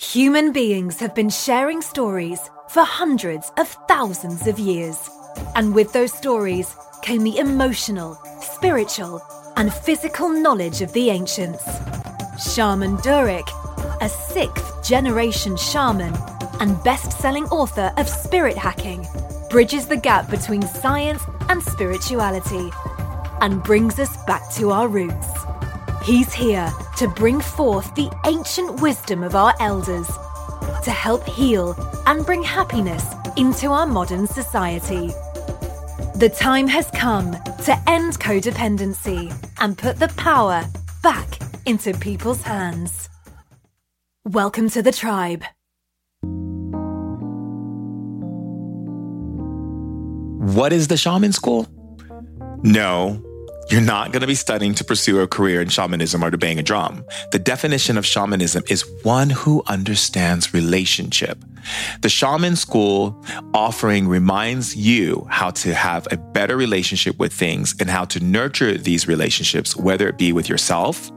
[0.00, 5.10] Human beings have been sharing stories for hundreds of thousands of years.
[5.54, 9.20] And with those stories came the emotional, spiritual,
[9.58, 11.62] and physical knowledge of the ancients.
[12.42, 13.46] Shaman Durek,
[14.00, 16.14] a sixth generation shaman
[16.60, 19.06] and best selling author of Spirit Hacking,
[19.50, 22.70] bridges the gap between science and spirituality
[23.42, 25.39] and brings us back to our roots.
[26.02, 30.06] He's here to bring forth the ancient wisdom of our elders,
[30.82, 33.04] to help heal and bring happiness
[33.36, 35.08] into our modern society.
[36.16, 39.30] The time has come to end codependency
[39.60, 40.64] and put the power
[41.02, 43.10] back into people's hands.
[44.24, 45.44] Welcome to the tribe.
[50.56, 51.68] What is the shaman school?
[52.62, 53.22] No,
[53.70, 56.58] you're not going to be studying to pursue a career in shamanism or to bang
[56.58, 57.04] a drum.
[57.30, 61.38] The definition of shamanism is one who understands relationship.
[62.00, 67.88] The shaman school offering reminds you how to have a better relationship with things and
[67.88, 71.10] how to nurture these relationships, whether it be with yourself,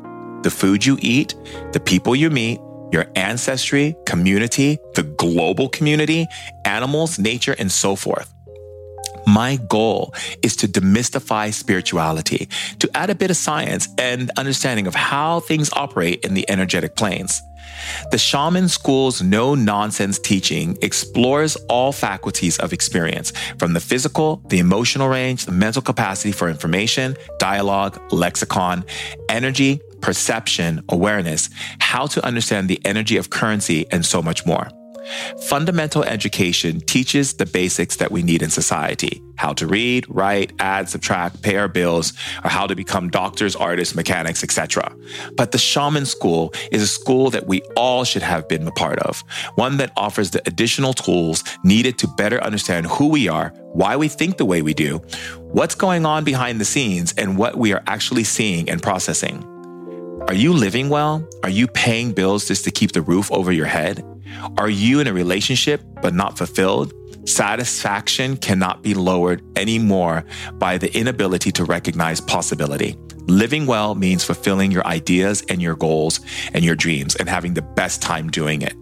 [0.43, 1.35] the food you eat,
[1.71, 2.59] the people you meet,
[2.91, 6.27] your ancestry, community, the global community,
[6.65, 8.32] animals, nature, and so forth.
[9.25, 14.95] My goal is to demystify spirituality, to add a bit of science and understanding of
[14.95, 17.41] how things operate in the energetic planes.
[18.11, 24.59] The Shaman School's no nonsense teaching explores all faculties of experience from the physical, the
[24.59, 28.85] emotional range, the mental capacity for information, dialogue, lexicon,
[29.29, 34.69] energy, perception, awareness, how to understand the energy of currency, and so much more.
[35.47, 40.87] Fundamental education teaches the basics that we need in society how to read, write, add,
[40.89, 44.95] subtract, pay our bills, or how to become doctors, artists, mechanics, etc.
[45.35, 48.99] But the Shaman School is a school that we all should have been a part
[48.99, 49.21] of,
[49.55, 54.07] one that offers the additional tools needed to better understand who we are, why we
[54.07, 54.99] think the way we do,
[55.39, 59.52] what's going on behind the scenes, and what we are actually seeing and processing.
[60.27, 61.27] Are you living well?
[61.43, 64.03] Are you paying bills just to keep the roof over your head?
[64.57, 66.93] Are you in a relationship but not fulfilled?
[67.27, 70.23] Satisfaction cannot be lowered anymore
[70.53, 72.97] by the inability to recognize possibility.
[73.27, 76.19] Living well means fulfilling your ideas and your goals
[76.53, 78.75] and your dreams and having the best time doing it.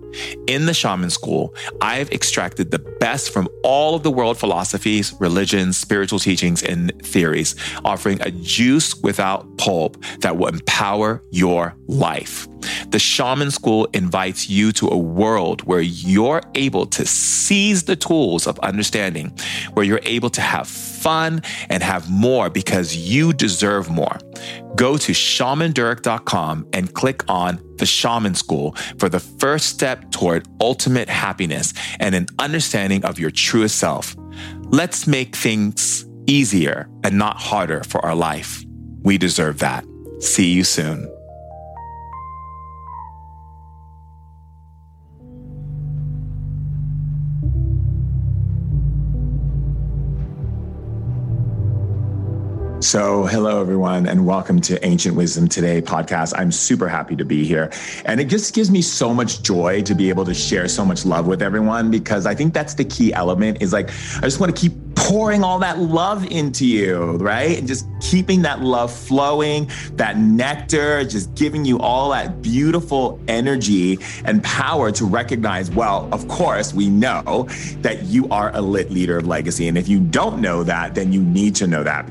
[0.48, 5.78] In the shaman school, I've extracted the best from all of the world philosophies, religions,
[5.78, 7.56] spiritual teachings, and theories,
[7.86, 12.48] offering a juice without pulp that will empower your life.
[12.90, 18.48] The shaman school invites you to a world where you're able to seize the tools
[18.48, 19.34] of understanding,
[19.74, 20.68] where you're able to have
[21.02, 24.18] fun and have more because you deserve more.
[24.76, 31.10] Go to shamandurek.com and click on the Shaman School for the first step toward ultimate
[31.10, 34.16] happiness and an understanding of your truest self.
[34.66, 38.64] Let's make things easier and not harder for our life.
[39.04, 39.86] We deserve that.
[40.20, 41.10] See you soon.
[52.82, 56.34] So, hello, everyone, and welcome to Ancient Wisdom Today podcast.
[56.36, 57.70] I'm super happy to be here.
[58.06, 61.06] And it just gives me so much joy to be able to share so much
[61.06, 64.56] love with everyone because I think that's the key element is like, I just want
[64.56, 67.60] to keep pouring all that love into you, right?
[67.60, 74.00] And just keeping that love flowing, that nectar, just giving you all that beautiful energy
[74.26, 77.48] and power to recognize, well, of course, we know
[77.82, 79.68] that you are a lit leader of legacy.
[79.68, 82.10] And if you don't know that, then you need to know that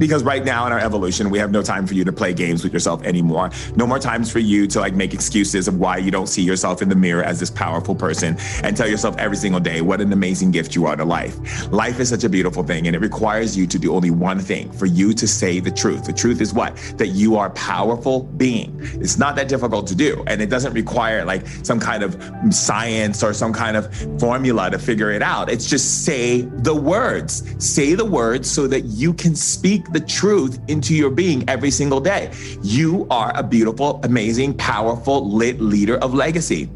[0.00, 2.64] because right now in our evolution, we have no time for you to play games
[2.64, 3.50] with yourself anymore.
[3.76, 6.80] No more times for you to like make excuses of why you don't see yourself
[6.80, 10.12] in the mirror as this powerful person and tell yourself every single day what an
[10.12, 11.70] amazing gift you are to life.
[11.70, 14.72] Life is such a beautiful thing and it requires you to do only one thing
[14.72, 16.06] for you to say the truth.
[16.06, 16.74] The truth is what?
[16.96, 18.74] That you are a powerful being.
[18.94, 20.24] It's not that difficult to do.
[20.26, 22.16] And it doesn't require like some kind of
[22.50, 25.50] science or some kind of formula to figure it out.
[25.50, 27.44] It's just say the words.
[27.62, 32.00] Say the words so that you can speak the truth into your being every single
[32.00, 32.30] day.
[32.62, 36.68] You are a beautiful, amazing, powerful, lit leader of legacy.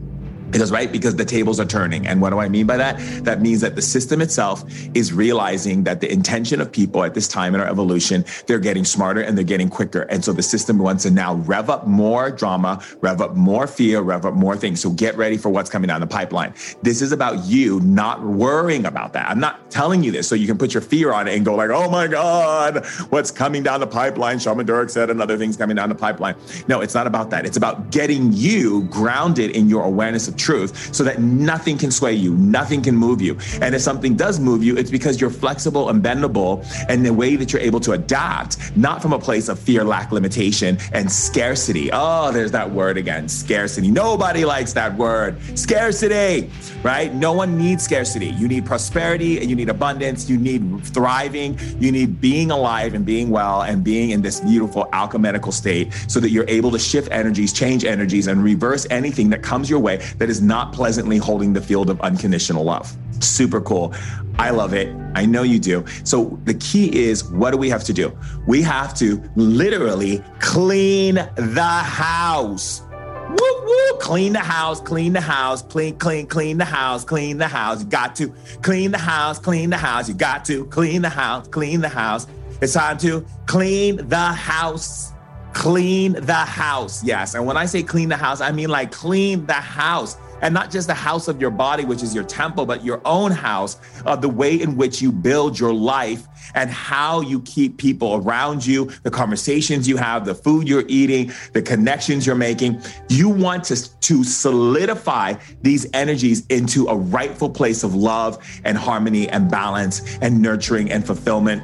[0.55, 2.07] Because, right, because the tables are turning.
[2.07, 2.97] And what do I mean by that?
[3.25, 4.65] That means that the system itself
[4.95, 8.85] is realizing that the intention of people at this time in our evolution, they're getting
[8.85, 10.03] smarter and they're getting quicker.
[10.03, 14.01] And so the system wants to now rev up more drama, rev up more fear,
[14.01, 14.81] rev up more things.
[14.81, 16.55] So get ready for what's coming down the pipeline.
[16.83, 19.29] This is about you not worrying about that.
[19.29, 21.57] I'm not telling you this so you can put your fear on it and go
[21.57, 24.39] like, oh my God, what's coming down the pipeline?
[24.39, 26.37] Shaman Durek said another thing's coming down the pipeline.
[26.69, 27.45] No, it's not about that.
[27.45, 32.13] It's about getting you grounded in your awareness of truth so that nothing can sway
[32.13, 33.39] you, nothing can move you.
[33.63, 37.37] And if something does move you, it's because you're flexible and bendable and the way
[37.37, 41.91] that you're able to adapt, not from a place of fear, lack, limitation, and scarcity.
[41.93, 43.91] Oh, there's that word again scarcity.
[43.91, 45.41] Nobody likes that word.
[45.59, 46.51] Scarcity,
[46.83, 47.13] right?
[47.15, 48.27] No one needs scarcity.
[48.27, 50.29] You need prosperity and you need abundance.
[50.29, 51.59] You need thriving.
[51.81, 56.21] You need being alive and being well and being in this beautiful alchemical state so
[56.21, 59.97] that you're able to shift energies, change energies, and reverse anything that comes your way
[60.25, 62.97] that is not pleasantly holding the field of unconditional love.
[63.21, 63.93] Super cool.
[64.39, 64.89] I love it.
[65.15, 65.85] I know you do.
[66.03, 68.17] So the key is what do we have to do?
[68.47, 72.81] We have to literally clean the house.
[72.81, 73.99] Woo, woo.
[73.99, 77.81] Clean the house, clean the house, clean, clean, clean the house, clean the house.
[77.83, 78.33] You got to
[78.63, 80.09] clean the house, clean the house.
[80.09, 82.27] You got to clean the house, clean the house.
[82.63, 85.13] It's time to clean the house.
[85.55, 87.03] Clean the house.
[87.03, 87.35] Yes.
[87.35, 90.71] And when I say clean the house, I mean like clean the house and not
[90.71, 94.21] just the house of your body, which is your temple, but your own house of
[94.21, 98.91] the way in which you build your life and how you keep people around you,
[99.05, 102.81] the conversations you have, the food you're eating, the connections you're making.
[103.09, 109.29] You want to, to solidify these energies into a rightful place of love and harmony
[109.31, 111.63] and balance and nurturing and fulfillment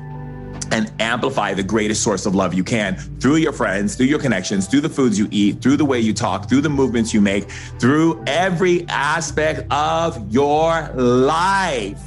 [0.73, 4.67] and amplify the greatest source of love you can through your friends, through your connections,
[4.67, 7.51] through the foods you eat, through the way you talk, through the movements you make,
[7.79, 12.01] through every aspect of your life.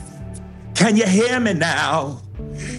[0.75, 2.21] Can you hear me now?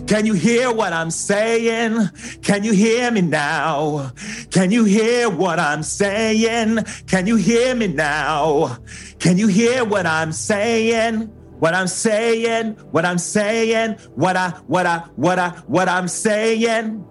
[0.06, 2.08] Can you hear what I'm saying?
[2.42, 4.12] Can you hear me now?
[4.50, 6.84] Can you hear what I'm saying?
[7.06, 8.78] Can you hear me now?
[9.19, 11.32] Can you hear what I'm saying?
[11.59, 17.05] What I'm saying, what I'm saying, what I, what I, what I, what I'm saying.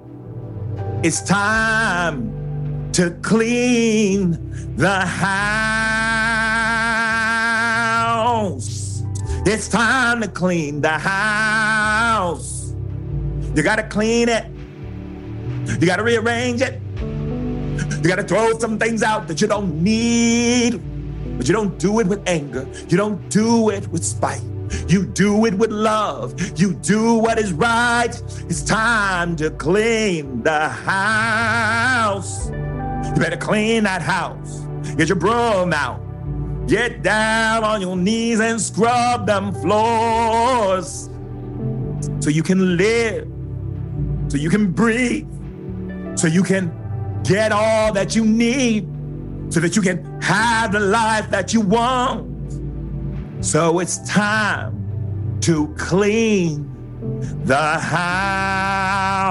[1.03, 4.37] It's time to clean
[4.75, 5.43] the house.
[9.45, 12.73] It's time to clean the house.
[13.55, 14.45] You gotta clean it.
[15.79, 16.81] You gotta rearrange it.
[17.01, 20.81] You gotta throw some things out that you don't need.
[21.37, 22.67] But you don't do it with anger.
[22.87, 24.41] You don't do it with spite.
[24.87, 26.59] You do it with love.
[26.59, 28.11] You do what is right.
[28.49, 32.49] It's time to clean the house.
[32.49, 34.61] You better clean that house.
[34.95, 35.99] Get your broom out.
[36.67, 41.09] Get down on your knees and scrub them floors
[42.19, 43.27] so you can live,
[44.29, 45.27] so you can breathe,
[46.17, 46.71] so you can
[47.23, 48.87] get all that you need
[49.53, 52.25] so that you can have the life that you want.
[53.45, 56.67] So it's time to clean
[57.43, 59.27] the house.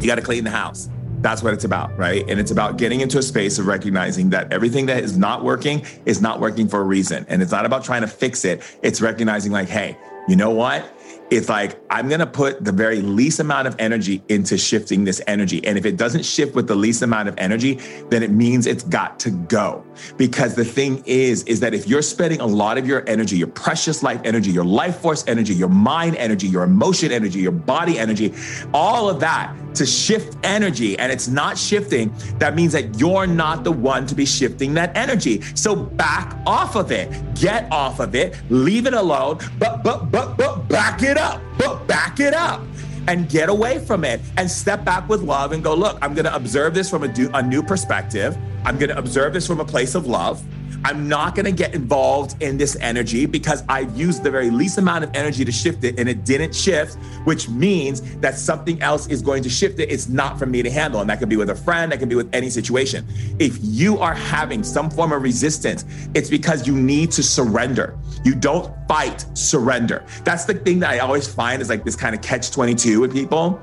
[0.00, 0.88] You got to clean the house.
[1.20, 2.24] That's what it's about, right?
[2.26, 5.84] And it's about getting into a space of recognizing that everything that is not working
[6.06, 7.26] is not working for a reason.
[7.28, 8.62] And it's not about trying to fix it.
[8.82, 10.90] It's recognizing, like, hey, you know what?
[11.30, 15.22] It's like I'm going to put the very least amount of energy into shifting this
[15.26, 15.64] energy.
[15.66, 17.74] And if it doesn't shift with the least amount of energy,
[18.10, 19.84] then it means it's got to go.
[20.16, 23.48] Because the thing is, is that if you're spending a lot of your energy, your
[23.48, 27.98] precious life energy, your life force energy, your mind energy, your emotion energy, your body
[27.98, 28.34] energy,
[28.72, 33.64] all of that to shift energy and it's not shifting, that means that you're not
[33.64, 35.40] the one to be shifting that energy.
[35.54, 40.36] So back off of it, get off of it, leave it alone, but, but, but,
[40.36, 42.62] but back it up, but back it up
[43.06, 46.24] and get away from it and step back with love and go, look, I'm going
[46.24, 48.36] to observe this from a, a new perspective.
[48.64, 50.42] I'm going to observe this from a place of love.
[50.84, 54.76] I'm not going to get involved in this energy because I've used the very least
[54.76, 59.06] amount of energy to shift it and it didn't shift, which means that something else
[59.06, 59.90] is going to shift it.
[59.90, 61.00] It's not for me to handle.
[61.00, 63.06] And that could be with a friend, that could be with any situation.
[63.38, 67.98] If you are having some form of resistance, it's because you need to surrender.
[68.22, 70.04] You don't fight, surrender.
[70.24, 73.12] That's the thing that I always find is like this kind of catch 22 with
[73.12, 73.58] people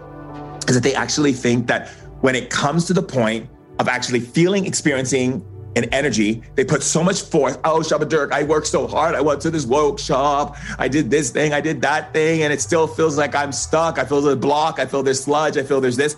[0.67, 1.89] is that they actually think that
[2.21, 3.47] when it comes to the point
[3.79, 6.43] of actually feeling, experiencing, and energy.
[6.55, 7.59] They put so much forth.
[7.63, 9.15] Oh, Shaman Durek, I worked so hard.
[9.15, 10.57] I went to this workshop.
[10.77, 11.53] I did this thing.
[11.53, 12.43] I did that thing.
[12.43, 13.97] And it still feels like I'm stuck.
[13.97, 14.79] I feel the block.
[14.79, 15.57] I feel there's sludge.
[15.57, 16.17] I feel there's this.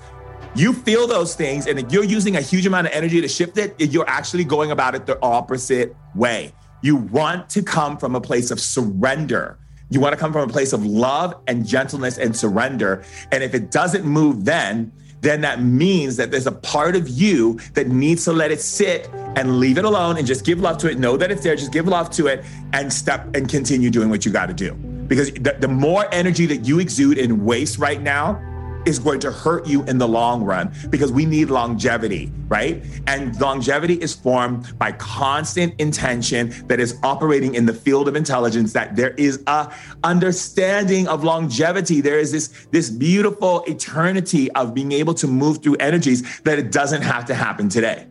[0.56, 1.68] You feel those things.
[1.68, 4.96] And you're using a huge amount of energy to shift it, you're actually going about
[4.96, 6.54] it the opposite way.
[6.82, 9.58] You want to come from a place of surrender.
[9.90, 13.04] You want to come from a place of love and gentleness and surrender.
[13.32, 14.92] And if it doesn't move then,
[15.24, 19.10] then that means that there's a part of you that needs to let it sit
[19.36, 21.00] and leave it alone and just give love to it.
[21.00, 24.26] Know that it's there, just give love to it and step and continue doing what
[24.26, 24.74] you got to do.
[24.74, 28.42] Because the, the more energy that you exude and waste right now,
[28.86, 32.84] is going to hurt you in the long run because we need longevity, right?
[33.08, 38.74] And longevity is formed by constant intention that is operating in the field of intelligence
[38.74, 39.74] that there is a
[40.04, 42.02] understanding of longevity.
[42.02, 46.72] There is this this beautiful eternity of being able to move through energies that it
[46.72, 48.08] doesn't have to happen today.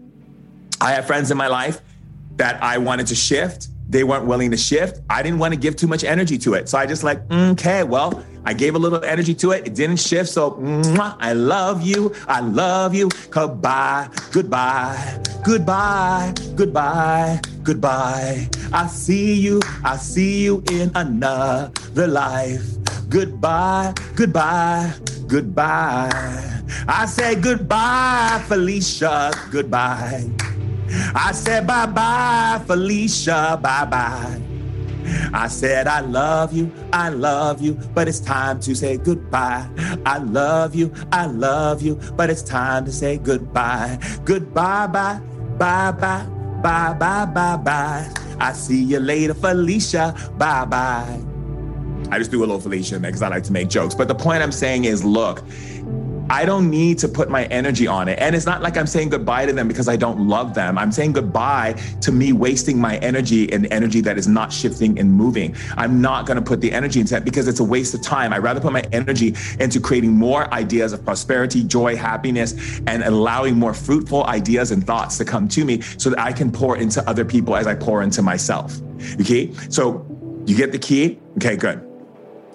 [0.81, 1.81] I have friends in my life
[2.37, 5.00] that I wanted to shift they weren't willing to shift.
[5.11, 6.69] I didn't want to give too much energy to it.
[6.69, 9.66] So I just like, mm, okay, well, I gave a little energy to it.
[9.66, 10.30] It didn't shift.
[10.30, 12.14] So mwah, I love you.
[12.28, 13.08] I love you.
[13.30, 14.08] Goodbye.
[14.32, 15.20] Goodbye.
[15.44, 16.34] Goodbye.
[16.54, 17.40] Goodbye.
[17.62, 18.49] Goodbye.
[18.72, 19.61] I see you.
[19.84, 22.64] I see you in another life.
[23.08, 23.94] Goodbye.
[24.16, 24.92] Goodbye.
[25.26, 26.61] Goodbye.
[26.88, 29.30] I say goodbye, Felicia.
[29.50, 30.25] Goodbye.
[31.14, 34.51] I said bye bye, Felicia, bye bye.
[35.32, 39.68] I said, I love you, I love you, but it's time to say goodbye.
[40.06, 43.99] I love you, I love you, but it's time to say goodbye.
[44.25, 45.21] Goodbye, bye,
[45.59, 46.26] bye, bye,
[46.62, 48.12] bye, bye, bye, bye.
[48.38, 51.21] I see you later, Felicia, bye bye.
[52.11, 53.94] I just do a little Felicia in there because I like to make jokes.
[53.94, 55.42] But the point I'm saying is look,
[56.32, 58.18] I don't need to put my energy on it.
[58.18, 60.78] And it's not like I'm saying goodbye to them because I don't love them.
[60.78, 65.12] I'm saying goodbye to me wasting my energy and energy that is not shifting and
[65.12, 65.54] moving.
[65.76, 68.32] I'm not going to put the energy into that because it's a waste of time.
[68.32, 73.58] I'd rather put my energy into creating more ideas of prosperity, joy, happiness, and allowing
[73.58, 77.06] more fruitful ideas and thoughts to come to me so that I can pour into
[77.06, 78.80] other people as I pour into myself.
[79.20, 79.52] Okay.
[79.68, 80.06] So
[80.46, 81.20] you get the key?
[81.36, 81.91] Okay, good.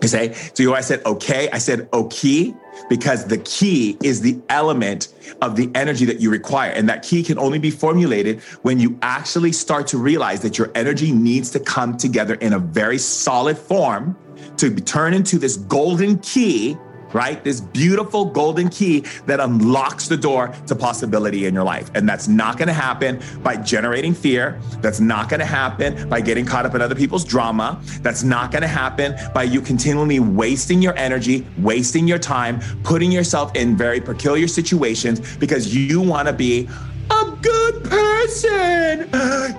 [0.02, 1.50] You say, so I said, okay.
[1.52, 2.54] I said, okay
[2.90, 5.10] because the key is the element
[5.42, 6.72] of the energy that you require.
[6.72, 10.72] And that key can only be formulated when you actually start to realize that your
[10.76, 14.16] energy needs to come together in a very solid form
[14.58, 16.78] to turn into this golden key
[17.14, 17.44] right?
[17.44, 21.90] This beautiful golden key that unlocks the door to possibility in your life.
[21.96, 24.60] And that's not going to happen by generating fear.
[24.82, 27.82] That's not going to happen by getting caught up in other people's drama.
[28.02, 33.12] That's not going to happen by you continually wasting your energy, wasting your time, putting
[33.12, 36.68] yourself in very peculiar situations because you want to be
[37.10, 39.10] a good person.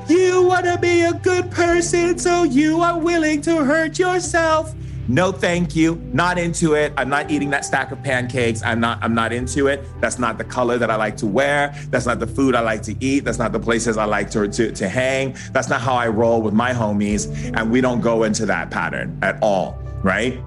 [0.09, 4.75] You want to be a good person, so you are willing to hurt yourself
[5.09, 5.97] no thank you.
[6.12, 6.93] Not into it.
[6.97, 8.62] I'm not eating that stack of pancakes.
[8.62, 9.85] I'm not i'm not into it.
[10.00, 11.75] That's not the color that i like to wear.
[11.91, 13.25] That's not the food i like to eat.
[13.25, 15.37] That's not the places i like to, to, to hang.
[15.53, 17.27] That's not how i roll with my homies.
[17.57, 20.41] And we don't go into that pattern at all right?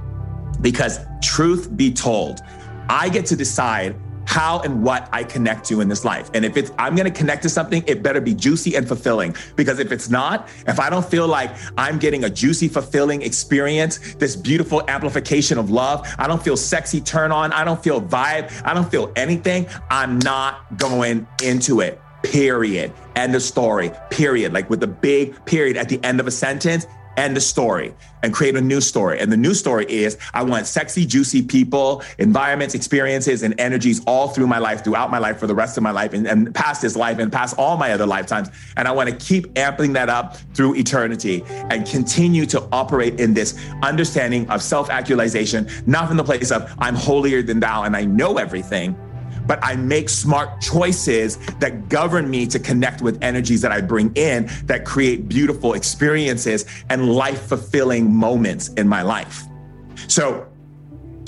[0.61, 2.41] Because truth be told
[2.89, 3.95] i get to decide
[4.31, 6.31] how and what I connect to in this life.
[6.33, 9.35] And if it's I'm going to connect to something, it better be juicy and fulfilling
[9.57, 14.15] because if it's not, if I don't feel like I'm getting a juicy fulfilling experience,
[14.15, 18.49] this beautiful amplification of love, I don't feel sexy turn on, I don't feel vibe,
[18.63, 21.99] I don't feel anything, I'm not going into it.
[22.23, 22.93] Period.
[23.17, 23.91] End of story.
[24.11, 24.53] Period.
[24.53, 26.85] Like with a big period at the end of a sentence,
[27.17, 29.19] end the story and create a new story.
[29.19, 34.29] And the new story is I want sexy, juicy people, environments, experiences, and energies all
[34.29, 36.81] through my life, throughout my life, for the rest of my life, and, and past
[36.81, 38.49] this life, and past all my other lifetimes.
[38.77, 43.33] And I want to keep amping that up through eternity and continue to operate in
[43.33, 47.95] this understanding of self actualization, not from the place of I'm holier than thou and
[47.95, 48.95] I know everything
[49.47, 54.11] but I make smart choices that govern me to connect with energies that I bring
[54.15, 59.43] in that create beautiful experiences and life fulfilling moments in my life.
[60.07, 60.47] So,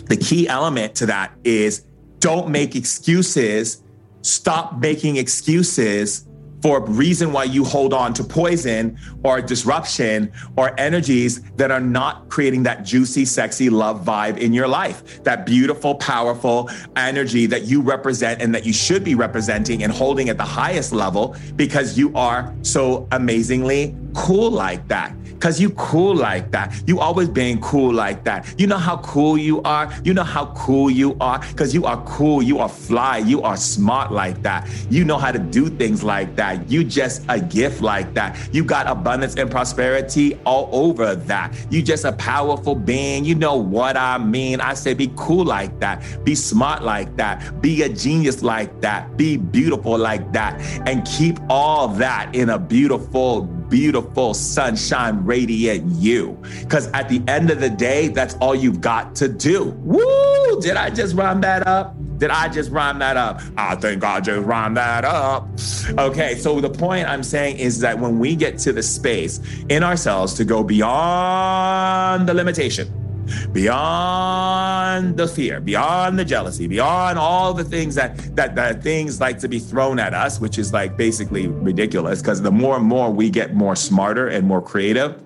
[0.05, 1.85] the key element to that is
[2.19, 3.83] don't make excuses,
[4.21, 6.27] stop making excuses
[6.63, 11.81] for a reason why you hold on to poison or disruption or energies that are
[11.81, 15.21] not creating that juicy, sexy love vibe in your life.
[15.23, 20.29] That beautiful, powerful energy that you represent and that you should be representing and holding
[20.29, 26.15] at the highest level because you are so amazingly cool like that because you cool
[26.15, 26.73] like that.
[26.87, 28.53] You always being cool like that.
[28.59, 29.91] You know how cool you are.
[30.03, 32.41] You know how cool you are because you are cool.
[32.41, 33.17] You are fly.
[33.17, 34.69] You are smart like that.
[34.89, 36.69] You know how to do things like that.
[36.69, 38.37] You just a gift like that.
[38.53, 41.53] You got abundance and prosperity all over that.
[41.69, 43.25] You just a powerful being.
[43.25, 44.61] You know what I mean.
[44.61, 46.03] I say be cool like that.
[46.23, 47.61] Be smart like that.
[47.61, 49.17] Be a genius like that.
[49.17, 50.59] Be beautiful like that.
[50.87, 56.37] And keep all that in a beautiful beautiful, sunshine, radiant you.
[56.59, 59.71] Because at the end of the day, that's all you've got to do.
[59.81, 60.61] Woo!
[60.61, 61.95] Did I just rhyme that up?
[62.19, 63.41] Did I just rhyme that up?
[63.57, 65.49] I think I just rhymed that up.
[65.97, 69.39] Okay, so the point I'm saying is that when we get to the space
[69.69, 73.02] in ourselves to go beyond the limitation,
[73.51, 79.39] beyond the fear, beyond the jealousy, beyond all the things that that that things like
[79.39, 83.11] to be thrown at us, which is like basically ridiculous because the more and more
[83.11, 85.21] we get more smarter and more creative,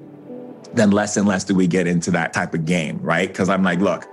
[0.74, 3.28] then less and less do we get into that type of game, right?
[3.28, 4.08] Because I'm like, look,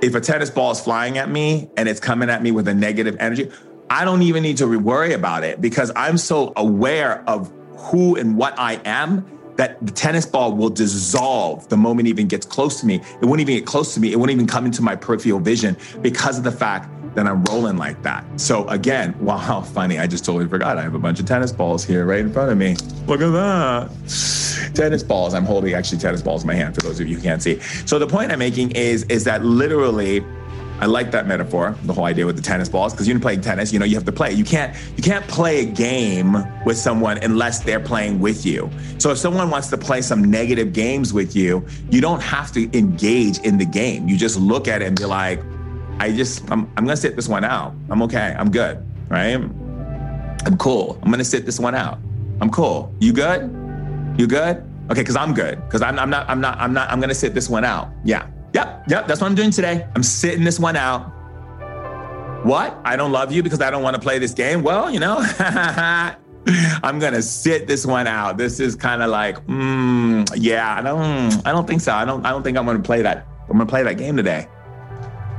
[0.00, 2.74] if a tennis ball is flying at me and it's coming at me with a
[2.74, 3.50] negative energy,
[3.90, 8.36] I don't even need to worry about it because I'm so aware of who and
[8.36, 12.80] what I am that the tennis ball will dissolve the moment it even gets close
[12.80, 13.02] to me.
[13.20, 14.12] It won't even get close to me.
[14.12, 17.76] It won't even come into my peripheral vision because of the fact that I'm rolling
[17.76, 18.24] like that.
[18.40, 19.98] So again, wow, funny.
[19.98, 20.78] I just totally forgot.
[20.78, 22.76] I have a bunch of tennis balls here right in front of me.
[23.08, 24.72] Look at that.
[24.74, 25.34] Tennis balls.
[25.34, 27.58] I'm holding actually tennis balls in my hand for those of you who can't see.
[27.84, 30.24] So the point I'm making is, is that literally
[30.80, 33.72] I like that metaphor, the whole idea with the tennis balls, because you're playing tennis,
[33.72, 34.32] you know, you have to play.
[34.32, 38.70] You can't you can't play a game with someone unless they're playing with you.
[38.98, 42.78] So if someone wants to play some negative games with you, you don't have to
[42.78, 44.08] engage in the game.
[44.08, 45.42] You just look at it and be like,
[45.98, 47.74] I just I'm I'm gonna sit this one out.
[47.90, 48.36] I'm okay.
[48.38, 48.84] I'm good.
[49.08, 49.34] Right?
[49.34, 50.98] I'm cool.
[51.02, 51.98] I'm gonna sit this one out.
[52.40, 52.94] I'm cool.
[53.00, 53.50] You good?
[54.16, 54.64] You good?
[54.90, 55.56] Okay, because I'm good.
[55.64, 57.90] Because I'm, I'm not I'm not I'm not I'm gonna sit this one out.
[58.04, 58.28] Yeah.
[58.54, 59.86] Yep, yep, that's what I'm doing today.
[59.94, 61.12] I'm sitting this one out.
[62.44, 62.78] What?
[62.84, 64.62] I don't love you because I don't want to play this game?
[64.62, 65.16] Well, you know,
[66.82, 68.38] I'm gonna sit this one out.
[68.38, 71.92] This is kind of like, mm, yeah, I don't, I don't think so.
[71.92, 73.26] I don't, I don't think I'm gonna play that.
[73.48, 74.46] I'm gonna play that game today.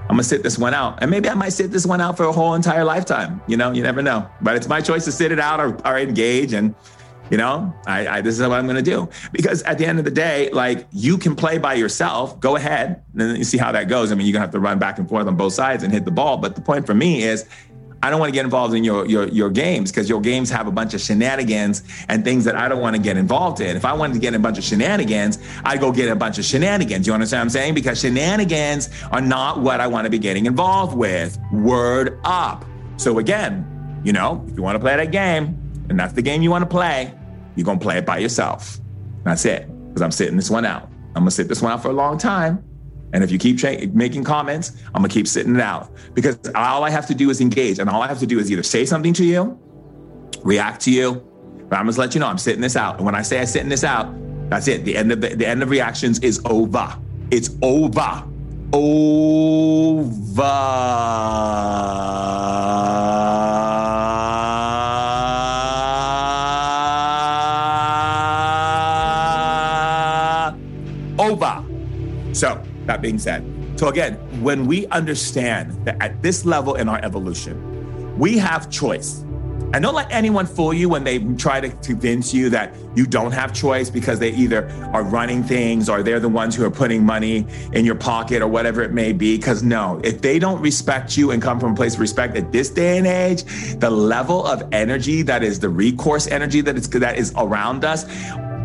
[0.10, 2.26] I'm gonna sit this one out, and maybe I might sit this one out for
[2.26, 3.42] a whole entire lifetime.
[3.48, 4.30] You know, you never know.
[4.42, 6.76] But it's my choice to sit it out or, or engage, and
[7.30, 10.00] you know, I, I, this is what I'm going to do because at the end
[10.00, 12.40] of the day, like you can play by yourself.
[12.40, 14.12] Go ahead, and then you see how that goes.
[14.12, 16.06] I mean, you're gonna have to run back and forth on both sides and hit
[16.06, 16.38] the ball.
[16.38, 17.46] But the point for me is,
[18.02, 20.68] I don't want to get involved in your your your games because your games have
[20.68, 23.76] a bunch of shenanigans and things that I don't want to get involved in.
[23.76, 26.46] If I wanted to get a bunch of shenanigans, I'd go get a bunch of
[26.46, 27.06] shenanigans.
[27.06, 27.74] You understand what I'm saying?
[27.74, 31.38] Because shenanigans are not what I want to be getting involved with.
[31.52, 32.66] Word up.
[32.98, 35.58] So again, you know, if you want to play that game,
[35.90, 37.14] and that's the game you want to play,
[37.60, 38.80] you're to play it by yourself.
[39.26, 39.68] That's it.
[39.90, 40.90] Because I'm sitting this one out.
[41.14, 42.64] I'm to sit this one out for a long time.
[43.12, 43.62] And if you keep
[43.94, 45.92] making comments, I'm to keep sitting it out.
[46.14, 47.80] Because all I have to do is engage.
[47.80, 49.60] And all I have to do is either say something to you,
[50.42, 51.16] react to you.
[51.68, 52.96] But I'm to let you know I'm sitting this out.
[52.96, 54.08] And when I say I'm sitting this out,
[54.50, 54.86] that's it.
[54.86, 56.98] The end of the, the end of reactions is over.
[57.30, 57.50] It's.
[57.62, 58.24] Over.
[58.72, 60.46] over.
[73.00, 73.44] That being said,
[73.80, 77.58] so again, when we understand that at this level in our evolution,
[78.20, 79.24] we have choice.
[79.72, 83.32] And don't let anyone fool you when they try to convince you that you don't
[83.32, 87.06] have choice because they either are running things or they're the ones who are putting
[87.06, 89.38] money in your pocket or whatever it may be.
[89.38, 92.52] Because no, if they don't respect you and come from a place of respect at
[92.52, 93.44] this day and age,
[93.76, 98.06] the level of energy that is the recourse energy that is that is around us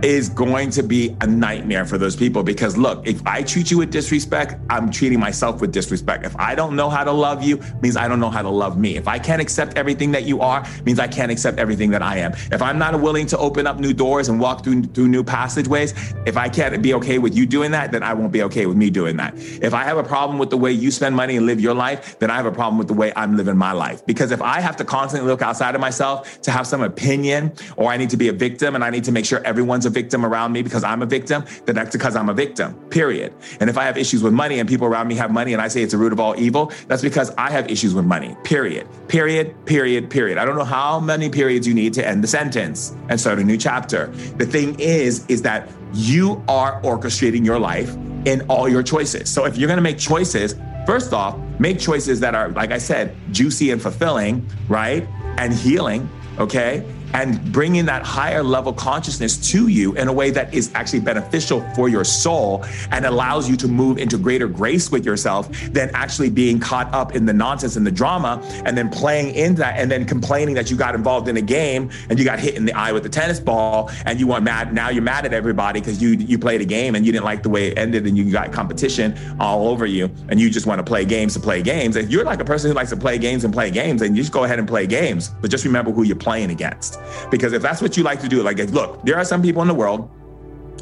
[0.04, 3.78] is going to be a nightmare for those people because look, if I treat you
[3.78, 6.26] with disrespect, I'm treating myself with disrespect.
[6.26, 8.78] If I don't know how to love you, means I don't know how to love
[8.78, 8.96] me.
[8.96, 12.18] If I can't accept everything that you are, means I can't accept everything that I
[12.18, 12.32] am.
[12.52, 15.94] If I'm not willing to open up new doors and walk through through new passageways,
[16.26, 18.76] if I can't be okay with you doing that, then I won't be okay with
[18.76, 19.32] me doing that.
[19.62, 22.18] If I have a problem with the way you spend money and live your life,
[22.18, 24.04] then I have a problem with the way I'm living my life.
[24.04, 27.90] Because if I have to constantly look outside of myself to have some opinion or
[27.90, 30.26] I need to be a victim and I need to make sure everyone's a victim
[30.26, 33.32] around me because I'm a victim, then that's because I'm a victim, period.
[33.60, 35.68] And if I have issues with money and people around me have money and I
[35.68, 38.86] say it's the root of all evil, that's because I have issues with money, period.
[39.08, 40.36] Period, period, period.
[40.36, 43.44] I don't know how many periods you need to end the sentence and start a
[43.44, 44.08] new chapter.
[44.36, 49.30] The thing is, is that you are orchestrating your life in all your choices.
[49.30, 53.14] So if you're to make choices, first off, make choices that are, like I said,
[53.30, 55.06] juicy and fulfilling, right?
[55.38, 56.84] And healing, okay?
[57.14, 61.62] And bringing that higher level consciousness to you in a way that is actually beneficial
[61.74, 66.28] for your soul and allows you to move into greater grace with yourself than actually
[66.28, 69.90] being caught up in the nonsense and the drama and then playing into that and
[69.90, 72.72] then complaining that you got involved in a game and you got hit in the
[72.72, 74.74] eye with the tennis ball and you want mad.
[74.74, 77.44] Now you're mad at everybody because you you played a game and you didn't like
[77.44, 80.80] the way it ended and you got competition all over you and you just want
[80.80, 81.94] to play games to play games.
[81.94, 84.22] If you're like a person who likes to play games and play games and you
[84.22, 85.30] just go ahead and play games.
[85.40, 86.98] But just remember who you're playing against
[87.30, 89.68] because if that's what you like to do, like, look, there are some people in
[89.68, 90.10] the world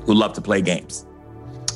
[0.04, 1.06] who love to play games.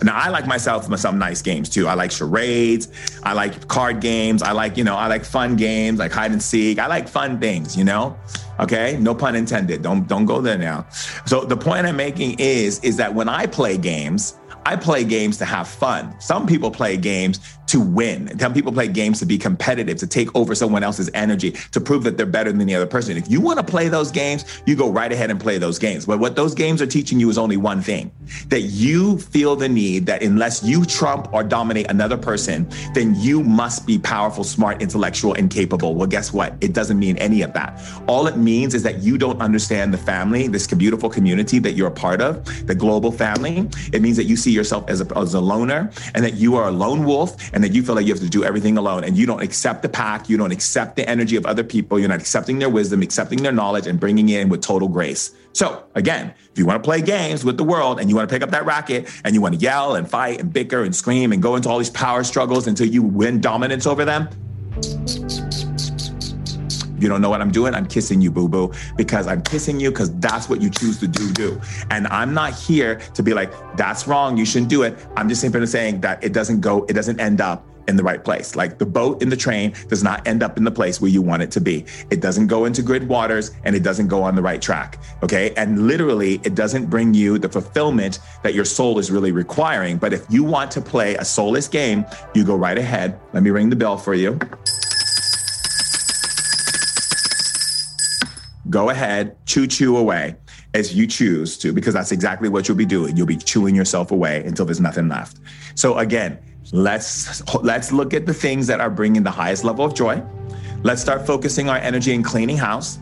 [0.02, 1.88] Now, I like myself some nice games too.
[1.88, 2.88] I like charades.
[3.22, 4.42] I like card games.
[4.42, 6.78] I like, you know, I like fun games like hide and seek.
[6.78, 8.16] I like fun things, you know?
[8.60, 9.82] Okay, no pun intended.
[9.82, 10.86] Don't don't go there now.
[11.26, 15.38] So the point I'm making is is that when I play games, I play games
[15.38, 16.18] to have fun.
[16.20, 18.38] Some people play games to win.
[18.38, 22.04] Some people play games to be competitive, to take over someone else's energy, to prove
[22.04, 23.16] that they're better than the other person.
[23.16, 26.06] If you want to play those games, you go right ahead and play those games.
[26.06, 28.10] But what those games are teaching you is only one thing
[28.48, 33.42] that you feel the need that unless you trump or dominate another person, then you
[33.42, 35.94] must be powerful, smart, intellectual, and capable.
[35.94, 36.54] Well, guess what?
[36.60, 37.80] It doesn't mean any of that.
[38.06, 41.88] All it means is that you don't understand the family, this beautiful community that you're
[41.88, 43.68] a part of, the global family.
[43.92, 46.68] It means that you see yourself as a, as a loner and that you are
[46.68, 49.16] a lone wolf and that you feel like you have to do everything alone and
[49.16, 52.20] you don't accept the pack, you don't accept the energy of other people, you're not
[52.20, 55.34] accepting their wisdom, accepting their knowledge, and bringing it in with total grace.
[55.54, 58.34] So, again, if you want to play games with the world and you want to
[58.34, 61.32] pick up that racket and you want to yell and fight and bicker and scream
[61.32, 64.28] and go into all these power struggles until you win dominance over them,
[66.98, 67.74] you don't know what I'm doing?
[67.74, 71.08] I'm kissing you, boo boo, because I'm kissing you because that's what you choose to
[71.08, 71.60] do, do.
[71.90, 74.96] And I'm not here to be like, that's wrong, you shouldn't do it.
[75.16, 78.22] I'm just simply saying that it doesn't go, it doesn't end up in the right
[78.24, 78.56] place.
[78.56, 81.22] Like the boat in the train does not end up in the place where you
[81.22, 81.84] want it to be.
[82.10, 84.98] It doesn't go into grid waters and it doesn't go on the right track.
[85.22, 85.52] Okay.
[85.56, 89.98] And literally, it doesn't bring you the fulfillment that your soul is really requiring.
[89.98, 92.04] But if you want to play a soulless game,
[92.34, 93.18] you go right ahead.
[93.32, 94.38] Let me ring the bell for you.
[98.68, 100.36] Go ahead, chew, chew away
[100.74, 103.16] as you choose to, because that's exactly what you'll be doing.
[103.16, 105.38] You'll be chewing yourself away until there's nothing left.
[105.74, 106.38] So again,
[106.72, 110.22] let's let's look at the things that are bringing the highest level of joy.
[110.82, 112.98] Let's start focusing our energy in cleaning house,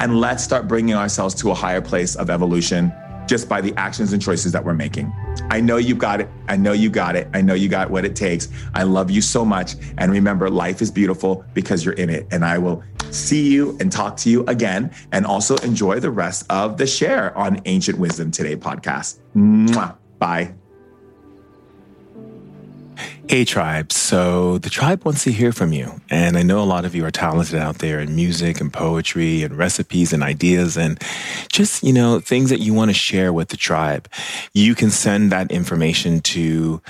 [0.00, 2.92] and let's start bringing ourselves to a higher place of evolution
[3.26, 5.12] just by the actions and choices that we're making.
[5.50, 6.28] I know you got it.
[6.48, 7.28] I know you got it.
[7.34, 8.48] I know you got what it takes.
[8.74, 9.74] I love you so much.
[9.98, 12.26] And remember, life is beautiful because you're in it.
[12.30, 14.92] And I will see you and talk to you again.
[15.12, 19.20] And also enjoy the rest of the share on Ancient Wisdom Today podcast.
[19.34, 19.96] Mwah.
[20.18, 20.54] Bye.
[23.28, 23.92] Hey, tribe.
[23.92, 26.00] So the tribe wants to hear from you.
[26.08, 29.42] And I know a lot of you are talented out there in music and poetry
[29.42, 30.98] and recipes and ideas and
[31.52, 34.08] just, you know, things that you want to share with the tribe.
[34.54, 36.80] You can send that information to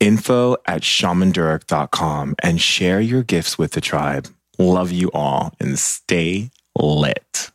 [0.00, 4.26] info at shamandurek.com and share your gifts with the tribe.
[4.60, 7.50] Love you all and stay lit.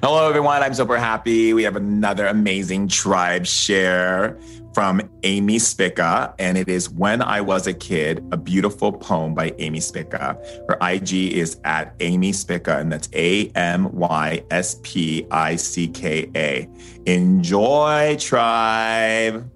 [0.00, 0.62] Hello, everyone.
[0.62, 1.52] I'm super happy.
[1.52, 4.38] We have another amazing tribe share
[4.72, 9.52] from Amy Spicka, and it is When I Was a Kid, a beautiful poem by
[9.58, 10.36] Amy Spicka.
[10.68, 15.88] Her IG is at Amy Spicka, and that's A M Y S P I C
[15.88, 16.68] K A.
[17.06, 19.50] Enjoy, tribe.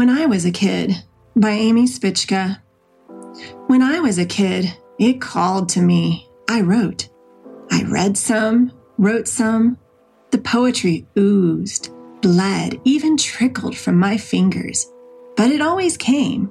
[0.00, 0.94] When I Was a Kid
[1.36, 2.62] by Amy Spicka.
[3.66, 6.26] When I was a kid, it called to me.
[6.48, 7.10] I wrote.
[7.70, 9.76] I read some, wrote some.
[10.30, 11.90] The poetry oozed,
[12.22, 14.90] bled, even trickled from my fingers.
[15.36, 16.46] But it always came.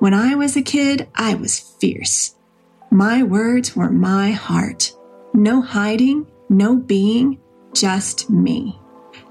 [0.00, 2.34] When I was a kid, I was fierce.
[2.90, 4.92] My words were my heart.
[5.34, 7.38] No hiding, no being,
[7.74, 8.76] just me.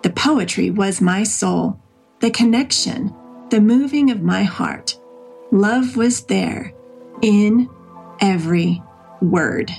[0.03, 1.81] The poetry was my soul,
[2.21, 3.13] the connection,
[3.51, 4.97] the moving of my heart.
[5.51, 6.73] Love was there
[7.21, 7.69] in
[8.21, 8.81] every
[9.21, 9.69] word.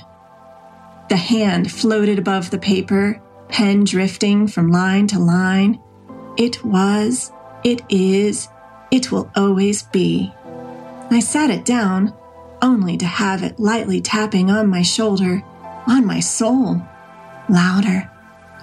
[1.09, 5.81] The hand floated above the paper, pen drifting from line to line.
[6.37, 7.31] It was,
[7.63, 8.47] it is,
[8.91, 10.31] it will always be.
[11.09, 12.15] I sat it down,
[12.61, 15.43] only to have it lightly tapping on my shoulder,
[15.87, 16.79] on my soul.
[17.49, 18.09] Louder,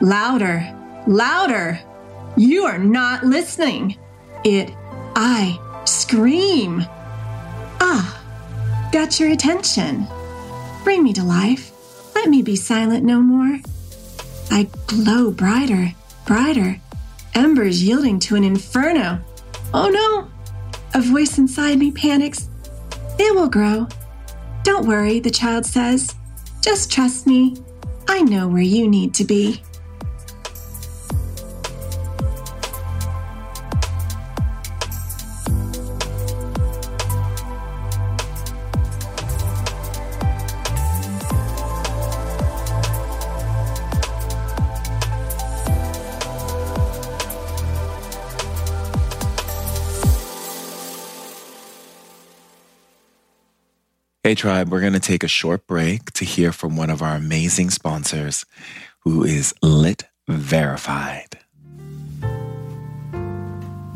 [0.01, 0.73] louder,
[1.09, 1.81] louder.
[2.37, 3.99] You are not listening.
[4.45, 4.73] It
[5.23, 6.87] I scream.
[7.79, 10.07] Ah, got your attention.
[10.83, 11.73] Bring me to life.
[12.15, 13.61] Let me be silent no more.
[14.51, 15.93] I glow brighter,
[16.25, 16.81] brighter,
[17.35, 19.21] embers yielding to an inferno.
[19.75, 20.31] Oh no!
[20.99, 22.49] A voice inside me panics.
[23.19, 23.89] It will grow.
[24.63, 26.15] Don't worry, the child says.
[26.63, 27.59] Just trust me.
[28.09, 29.63] I know where you need to be.
[54.31, 57.17] Hey, Tribe, we're going to take a short break to hear from one of our
[57.17, 58.47] amazing sponsors,
[59.01, 61.37] who is Lit Verified.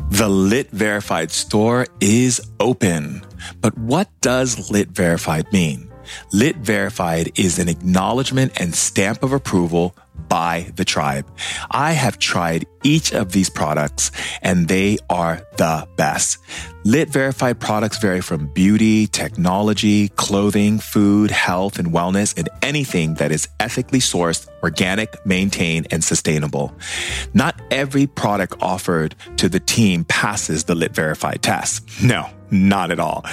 [0.09, 3.21] The Lit Verified store is open.
[3.61, 5.89] But what does Lit Verified mean?
[6.33, 9.95] Lit Verified is an acknowledgement and stamp of approval
[10.27, 11.25] by the tribe.
[11.71, 16.37] I have tried each of these products and they are the best.
[16.83, 23.31] Lit verified products vary from beauty, technology, clothing, food, health, and wellness, and anything that
[23.31, 26.71] is ethically sourced, organic, maintained, and sustainable.
[27.33, 32.03] Not every product offered to the team passes the Lit verified test.
[32.03, 32.29] No.
[32.55, 33.25] Not at all.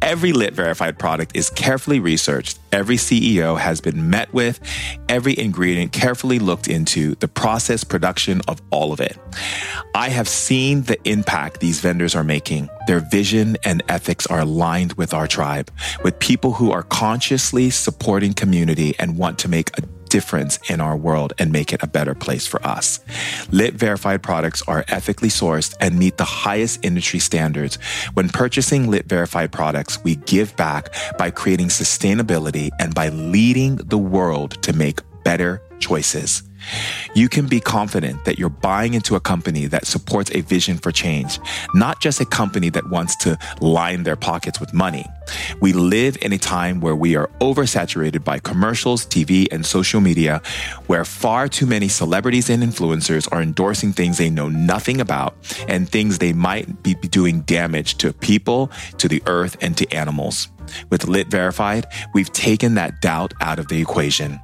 [0.00, 2.58] Every lit verified product is carefully researched.
[2.70, 4.60] Every CEO has been met with,
[5.08, 9.18] every ingredient carefully looked into, the process, production of all of it.
[9.94, 12.68] I have seen the impact these vendors are making.
[12.86, 15.70] Their vision and ethics are aligned with our tribe,
[16.04, 20.96] with people who are consciously supporting community and want to make a difference in our
[20.96, 23.00] world and make it a better place for us.
[23.50, 27.76] Lit verified products are ethically sourced and meet the highest industry standards.
[28.14, 33.98] When purchasing Lit verified products, we give back by creating sustainability and by leading the
[33.98, 36.49] world to make better choices.
[37.14, 40.92] You can be confident that you're buying into a company that supports a vision for
[40.92, 41.38] change,
[41.74, 45.04] not just a company that wants to line their pockets with money.
[45.60, 50.42] We live in a time where we are oversaturated by commercials, TV, and social media,
[50.86, 55.34] where far too many celebrities and influencers are endorsing things they know nothing about
[55.68, 60.48] and things they might be doing damage to people, to the earth, and to animals.
[60.90, 64.40] With Lit Verified, we've taken that doubt out of the equation.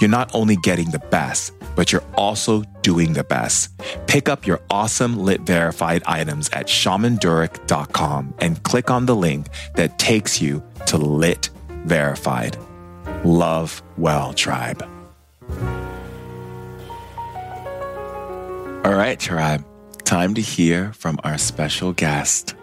[0.00, 3.70] You're not only getting the best, but you're also doing the best.
[4.06, 9.98] Pick up your awesome lit verified items at shamandurek.com and click on the link that
[9.98, 11.50] takes you to lit
[11.84, 12.56] verified.
[13.24, 14.82] Love well, tribe.
[18.84, 19.64] All right, tribe.
[20.04, 22.54] Time to hear from our special guest.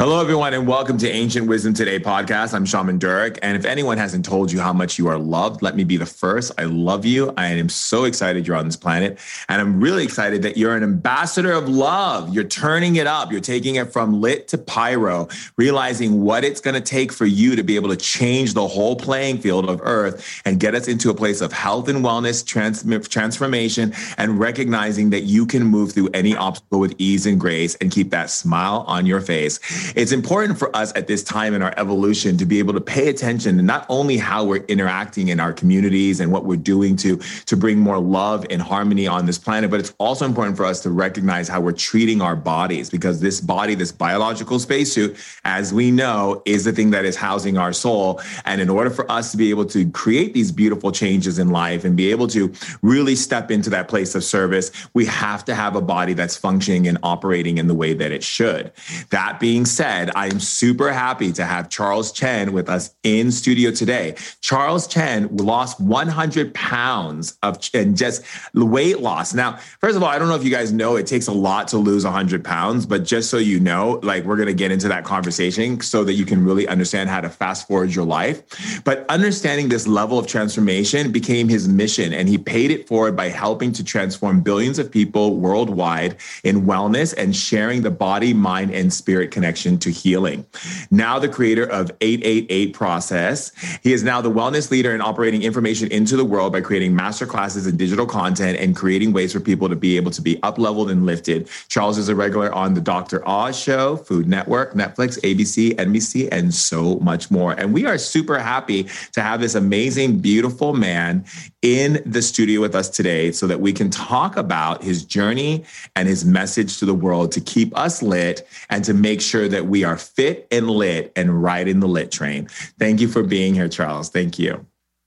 [0.00, 2.54] Hello, everyone, and welcome to Ancient Wisdom Today podcast.
[2.54, 3.38] I'm Shaman Durek.
[3.42, 6.06] And if anyone hasn't told you how much you are loved, let me be the
[6.06, 6.52] first.
[6.56, 7.34] I love you.
[7.36, 9.18] I am so excited you're on this planet.
[9.50, 12.34] And I'm really excited that you're an ambassador of love.
[12.34, 13.30] You're turning it up.
[13.30, 17.54] You're taking it from lit to pyro, realizing what it's going to take for you
[17.54, 21.10] to be able to change the whole playing field of Earth and get us into
[21.10, 26.08] a place of health and wellness, trans- transformation, and recognizing that you can move through
[26.14, 29.89] any obstacle with ease and grace and keep that smile on your face.
[29.96, 33.08] It's important for us at this time in our evolution to be able to pay
[33.08, 37.16] attention to not only how we're interacting in our communities and what we're doing to,
[37.46, 40.80] to bring more love and harmony on this planet, but it's also important for us
[40.80, 45.90] to recognize how we're treating our bodies because this body, this biological spacesuit, as we
[45.90, 48.20] know, is the thing that is housing our soul.
[48.44, 51.84] And in order for us to be able to create these beautiful changes in life
[51.84, 55.74] and be able to really step into that place of service, we have to have
[55.74, 58.72] a body that's functioning and operating in the way that it should.
[59.10, 63.32] That being said, said, I am super happy to have Charles Chen with us in
[63.32, 64.14] studio today.
[64.42, 69.32] Charles Chen lost 100 pounds of and just weight loss.
[69.32, 71.66] Now, first of all, I don't know if you guys know it takes a lot
[71.68, 74.86] to lose 100 pounds, but just so you know, like we're going to get into
[74.88, 78.82] that conversation so that you can really understand how to fast forward your life.
[78.84, 83.30] But understanding this level of transformation became his mission, and he paid it forward by
[83.30, 88.92] helping to transform billions of people worldwide in wellness and sharing the body, mind, and
[88.92, 90.46] spirit connection to healing.
[90.90, 93.52] Now, the creator of 888 Process,
[93.82, 97.26] he is now the wellness leader in operating information into the world by creating master
[97.26, 100.58] classes and digital content and creating ways for people to be able to be up
[100.58, 101.48] leveled and lifted.
[101.68, 103.26] Charles is a regular on the Dr.
[103.28, 107.52] Oz show, Food Network, Netflix, ABC, NBC, and so much more.
[107.52, 111.24] And we are super happy to have this amazing, beautiful man
[111.62, 115.64] in the studio with us today so that we can talk about his journey
[115.96, 119.66] and his message to the world to keep us lit and to make sure that
[119.66, 122.46] we are fit and lit and riding the lit train.
[122.78, 124.08] Thank you for being here, Charles.
[124.08, 124.66] Thank you.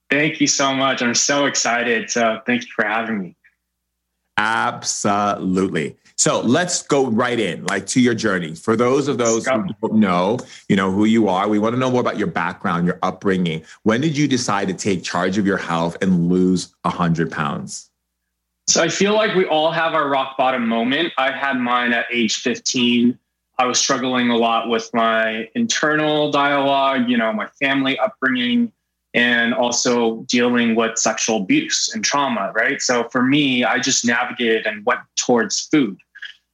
[0.09, 1.01] Thank you so much.
[1.01, 2.09] I'm so excited.
[2.09, 3.35] So thank you for having me.
[4.37, 5.95] Absolutely.
[6.15, 8.55] So let's go right in, like to your journey.
[8.55, 11.47] For those of those who don't know, you know who you are.
[11.47, 13.63] We want to know more about your background, your upbringing.
[13.83, 17.89] When did you decide to take charge of your health and lose a hundred pounds?
[18.67, 21.11] So I feel like we all have our rock bottom moment.
[21.17, 23.17] I had mine at age 15.
[23.59, 28.71] I was struggling a lot with my internal dialogue, you know, my family upbringing
[29.13, 32.81] and also dealing with sexual abuse and trauma, right?
[32.81, 35.97] So for me, I just navigated and went towards food.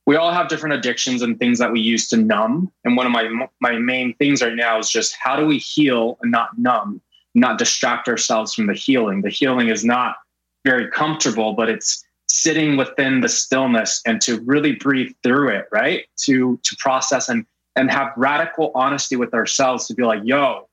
[0.05, 2.71] We all have different addictions and things that we use to numb.
[2.83, 6.17] And one of my my main things right now is just how do we heal
[6.21, 6.99] and not numb,
[7.35, 9.21] not distract ourselves from the healing.
[9.21, 10.15] The healing is not
[10.65, 16.05] very comfortable, but it's sitting within the stillness and to really breathe through it, right?
[16.25, 20.67] To to process and and have radical honesty with ourselves to be like, yo,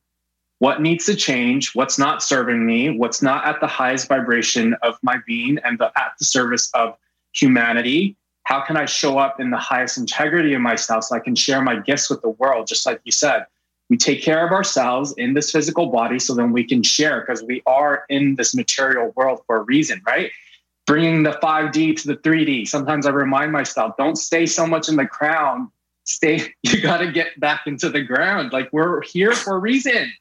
[0.59, 4.97] what needs to change, what's not serving me, what's not at the highest vibration of
[5.03, 6.97] my being and the, at the service of
[7.33, 8.17] humanity.
[8.45, 11.61] How can I show up in the highest integrity of myself so I can share
[11.61, 12.67] my gifts with the world?
[12.67, 13.45] Just like you said,
[13.89, 17.43] we take care of ourselves in this physical body so then we can share because
[17.43, 20.31] we are in this material world for a reason, right?
[20.87, 22.69] Bringing the 5D to the 3D.
[22.69, 25.71] Sometimes I remind myself, don't stay so much in the crown.
[26.05, 28.53] Stay, you got to get back into the ground.
[28.53, 30.13] Like we're here for a reason.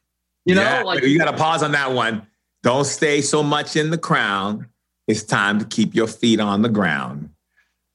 [0.44, 2.26] You know, yeah, like you got to pause on that one.
[2.62, 4.66] Don't stay so much in the crown.
[5.06, 7.30] It's time to keep your feet on the ground.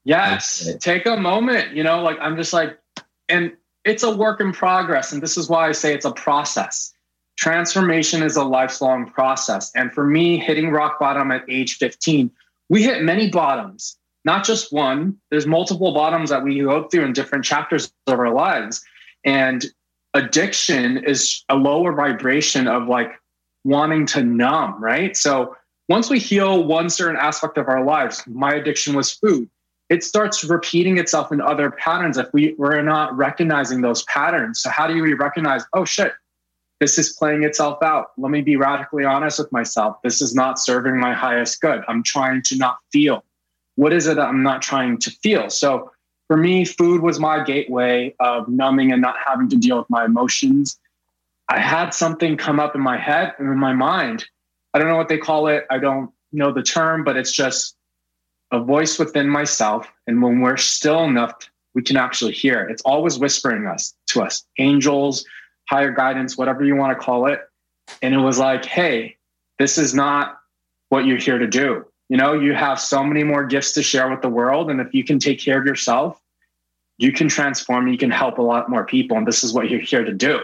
[0.03, 1.75] Yes, take a moment.
[1.75, 2.77] You know, like I'm just like,
[3.29, 3.53] and
[3.85, 6.93] it's a work in progress, and this is why I say it's a process.
[7.37, 12.31] Transformation is a lifelong process, and for me, hitting rock bottom at age 15,
[12.71, 15.17] we hit many bottoms, not just one.
[15.29, 18.81] There's multiple bottoms that we go through in different chapters of our lives,
[19.25, 19.65] and
[20.13, 23.11] addiction is a lower vibration of like
[23.65, 25.17] wanting to numb, right?
[25.17, 25.57] So
[25.89, 29.49] once we heal one certain aspect of our lives, my addiction was food,
[29.89, 34.61] it starts repeating itself in other patterns if we, we're not recognizing those patterns.
[34.61, 36.13] So, how do we recognize, oh shit,
[36.81, 38.07] this is playing itself out?
[38.17, 40.01] Let me be radically honest with myself.
[40.03, 41.83] This is not serving my highest good.
[41.87, 43.23] I'm trying to not feel.
[43.75, 45.51] What is it that I'm not trying to feel?
[45.51, 45.91] So,
[46.27, 50.05] for me, food was my gateway of numbing and not having to deal with my
[50.05, 50.79] emotions.
[51.49, 54.25] I had something come up in my head and in my mind.
[54.73, 55.67] I don't know what they call it.
[55.69, 57.75] I don't know the term, but it's just
[58.51, 59.87] a voice within myself.
[60.07, 61.35] And when we're still enough,
[61.75, 62.63] we can actually hear.
[62.63, 65.25] It's always whispering us to us, angels,
[65.69, 67.41] higher guidance, whatever you want to call it.
[68.01, 69.17] And it was like, hey,
[69.59, 70.39] this is not
[70.89, 71.85] what you're here to do.
[72.09, 74.69] You know, you have so many more gifts to share with the world.
[74.69, 76.21] And if you can take care of yourself,
[76.97, 79.17] you can transform, you can help a lot more people.
[79.17, 80.41] And this is what you're here to do.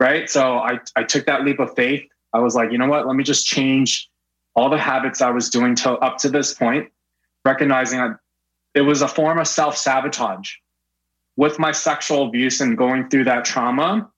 [0.00, 0.28] Right.
[0.28, 2.08] So I, I took that leap of faith.
[2.32, 3.06] I was like, you know what?
[3.06, 4.10] Let me just change
[4.56, 6.90] all the habits I was doing up to this point,
[7.44, 8.18] recognizing that
[8.74, 10.52] it was a form of self sabotage.
[11.36, 14.10] With my sexual abuse and going through that trauma,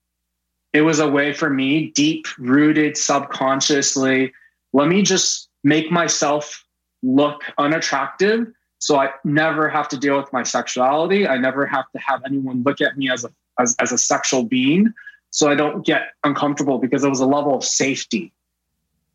[0.77, 4.31] it was a way for me, deep rooted subconsciously,
[4.73, 6.63] let me just make myself
[7.01, 8.47] look unattractive
[8.79, 11.27] so I never have to deal with my sexuality.
[11.27, 14.43] I never have to have anyone look at me as a as, as a sexual
[14.43, 14.93] being.
[15.31, 18.31] So I don't get uncomfortable because it was a level of safety.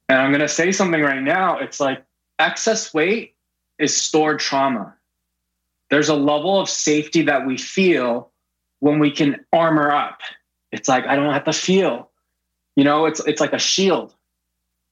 [0.09, 1.59] And I'm gonna say something right now.
[1.59, 2.05] It's like
[2.40, 3.37] excess weight
[3.79, 4.94] is stored trauma.
[5.90, 8.33] There's a level of safety that we feel
[8.81, 10.18] when we can armor up.
[10.72, 12.11] It's like I don't have to feel.
[12.74, 14.14] You know, it's it's like a shield.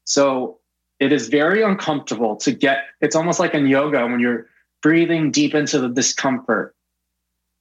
[0.05, 0.61] So
[1.01, 4.47] it is very uncomfortable to get it's almost like in yoga when you're
[4.83, 6.77] breathing deep into the discomfort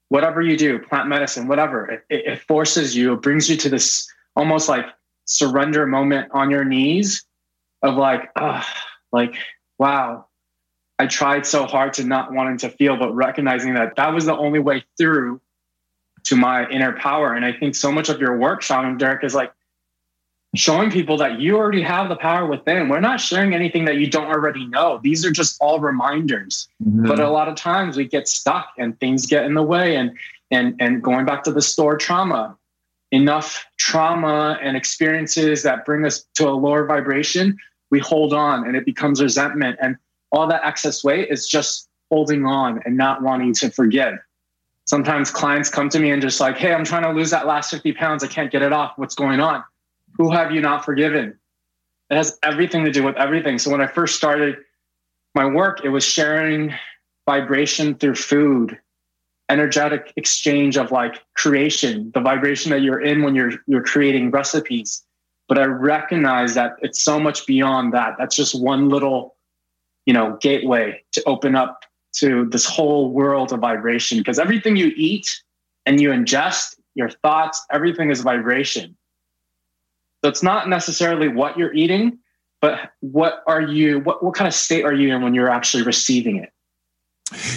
[0.10, 4.12] whatever you do plant medicine whatever it, it, forces you it brings you to this
[4.36, 4.86] almost like
[5.26, 7.24] surrender moment on your knees
[7.82, 8.64] of like oh,
[9.12, 9.36] like
[9.78, 10.26] wow
[11.00, 14.36] i tried so hard to not wanting to feel but recognizing that that was the
[14.36, 15.40] only way through
[16.24, 19.36] to my inner power and i think so much of your work Shaman Durek, is
[19.36, 19.52] like
[20.56, 22.90] showing people that you already have the power within.
[22.90, 25.00] We're not sharing anything that you don't already know.
[25.04, 26.68] These are just all reminders.
[26.84, 27.08] Mm-hmm.
[27.08, 30.18] But a lot of times we get stuck and things get in the way and
[30.52, 32.58] and and going back to the store trauma,
[33.12, 37.58] enough trauma and experiences that bring us to a lower vibration,
[37.92, 39.98] we hold on and it becomes resentment and
[40.32, 44.16] all that excess weight is just holding on and not wanting to forgive.
[44.90, 47.70] Sometimes clients come to me and just like, "Hey, I'm trying to lose that last
[47.70, 48.24] 50 pounds.
[48.24, 48.94] I can't get it off.
[48.98, 49.64] What's going on?"
[50.20, 51.40] who have you not forgiven?
[52.10, 53.58] It has everything to do with everything.
[53.58, 54.58] So when I first started
[55.34, 56.74] my work, it was sharing
[57.26, 58.78] vibration through food,
[59.48, 65.04] energetic exchange of like creation, the vibration that you're in when you're you're creating recipes.
[65.48, 68.16] But I recognize that it's so much beyond that.
[68.20, 69.36] That's just one little,
[70.06, 71.86] you know, gateway to open up
[72.18, 74.18] to this whole world of vibration.
[74.18, 75.28] Because everything you eat
[75.86, 78.96] and you ingest, your thoughts, everything is vibration.
[80.24, 82.20] So it's not necessarily what you're eating,
[82.62, 85.84] but what are you, what, what kind of state are you in when you're actually
[85.84, 86.52] receiving it?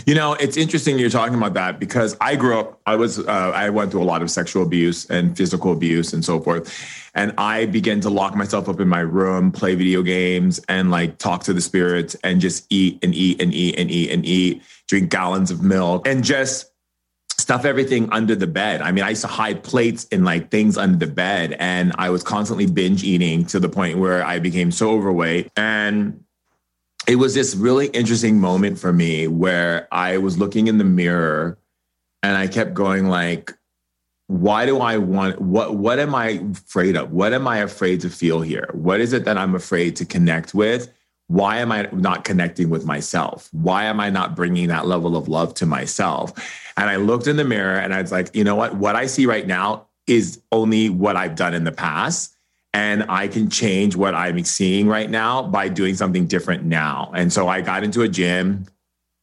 [0.04, 3.52] You know, it's interesting you're talking about that because I grew up, I was, uh,
[3.54, 6.72] I went through a lot of sexual abuse and physical abuse and so forth.
[7.14, 11.18] And I began to lock myself up in my room, play video games, and like
[11.18, 14.62] talk to the spirits and just eat and eat and eat and eat and eat,
[14.88, 16.70] drink gallons of milk and just
[17.38, 18.80] stuff everything under the bed.
[18.80, 22.10] I mean, I used to hide plates and like things under the bed, and I
[22.10, 25.50] was constantly binge eating to the point where I became so overweight.
[25.56, 26.24] And
[27.06, 31.58] it was this really interesting moment for me where I was looking in the mirror
[32.22, 33.52] and I kept going like,
[34.28, 37.12] why do I want what what am I afraid of?
[37.12, 38.68] What am I afraid to feel here?
[38.72, 40.92] What is it that I'm afraid to connect with?
[41.26, 43.48] Why am I not connecting with myself?
[43.52, 46.32] Why am I not bringing that level of love to myself?
[46.76, 48.76] And I looked in the mirror and I was like, you know what?
[48.76, 52.31] What I see right now is only what I've done in the past.
[52.74, 57.12] And I can change what I'm seeing right now by doing something different now.
[57.14, 58.66] And so I got into a gym,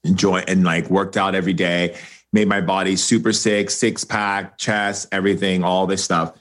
[0.04, 1.98] enjoy and like worked out every day
[2.32, 6.34] made my body super sick, six pack, chest, everything, all this stuff.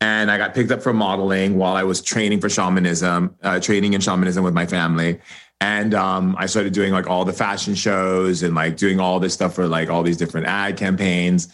[0.00, 3.94] And I got picked up for modeling while I was training for shamanism, uh, training
[3.94, 5.20] in shamanism with my family.
[5.60, 9.34] And um, I started doing like all the fashion shows and like doing all this
[9.34, 11.48] stuff for like all these different ad campaigns.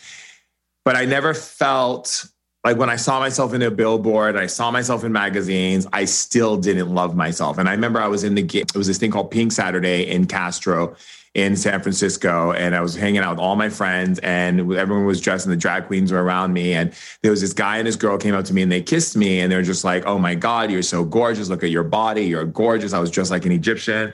[0.85, 2.27] But I never felt
[2.65, 6.57] like when I saw myself in a billboard, I saw myself in magazines, I still
[6.57, 7.57] didn't love myself.
[7.57, 10.27] And I remember I was in the, it was this thing called Pink Saturday in
[10.27, 10.95] Castro
[11.35, 15.21] in San Francisco and I was hanging out with all my friends and everyone was
[15.21, 16.73] dressed and the drag queens were around me.
[16.75, 16.93] And
[17.23, 19.41] there was this guy and this girl came up to me and they kissed me
[19.41, 21.49] and they're just like, oh my God, you're so gorgeous.
[21.49, 22.25] Look at your body.
[22.25, 22.93] You're gorgeous.
[22.93, 24.13] I was dressed like an Egyptian.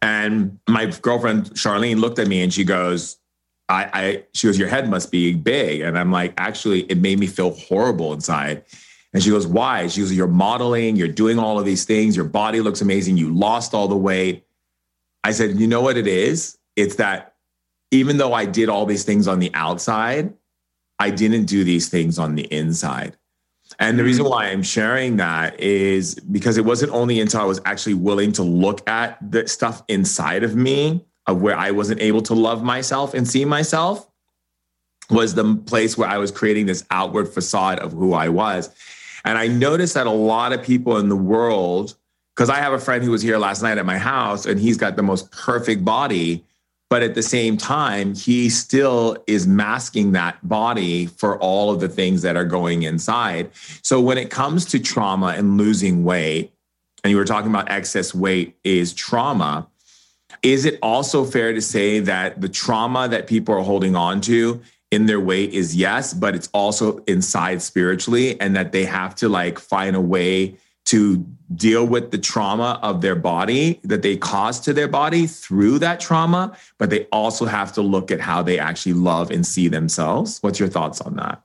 [0.00, 3.18] And my girlfriend, Charlene, looked at me and she goes,
[3.68, 5.82] I, I, she goes, your head must be big.
[5.82, 8.64] And I'm like, actually, it made me feel horrible inside.
[9.12, 9.86] And she goes, why?
[9.88, 13.34] She goes, you're modeling, you're doing all of these things, your body looks amazing, you
[13.34, 14.44] lost all the weight.
[15.24, 16.58] I said, you know what it is?
[16.76, 17.34] It's that
[17.90, 20.34] even though I did all these things on the outside,
[20.98, 23.16] I didn't do these things on the inside.
[23.78, 24.30] And the reason mm.
[24.30, 28.42] why I'm sharing that is because it wasn't only until I was actually willing to
[28.42, 31.04] look at the stuff inside of me
[31.34, 34.08] where I wasn't able to love myself and see myself
[35.10, 38.70] was the place where I was creating this outward facade of who I was.
[39.24, 41.94] And I noticed that a lot of people in the world
[42.34, 44.76] because I have a friend who was here last night at my house and he's
[44.76, 46.44] got the most perfect body.
[46.88, 51.88] But at the same time, he still is masking that body for all of the
[51.88, 53.50] things that are going inside.
[53.82, 56.52] So when it comes to trauma and losing weight,
[57.02, 59.66] and you were talking about excess weight is trauma,
[60.42, 64.60] is it also fair to say that the trauma that people are holding on to
[64.90, 69.28] in their weight is yes, but it's also inside spiritually, and that they have to
[69.28, 71.18] like find a way to
[71.54, 76.00] deal with the trauma of their body that they caused to their body through that
[76.00, 80.38] trauma, but they also have to look at how they actually love and see themselves.
[80.40, 81.42] What's your thoughts on that?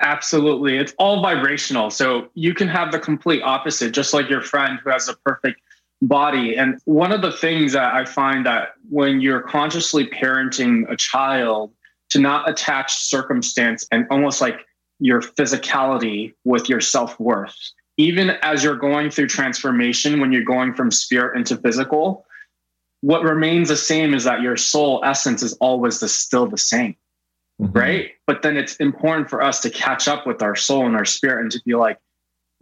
[0.00, 0.78] Absolutely.
[0.78, 1.90] It's all vibrational.
[1.90, 5.60] So you can have the complete opposite, just like your friend who has a perfect
[6.02, 6.56] body.
[6.56, 11.72] And one of the things that I find that when you're consciously parenting a child,
[12.10, 14.66] to not attach circumstance and almost like
[14.98, 17.56] your physicality with your self worth
[17.96, 22.24] even as you're going through transformation, when you're going from spirit into physical,
[23.00, 26.96] what remains the same is that your soul essence is always the, still the same.
[27.60, 27.78] Mm-hmm.
[27.78, 28.10] Right.
[28.26, 31.42] But then it's important for us to catch up with our soul and our spirit
[31.42, 31.98] and to be like,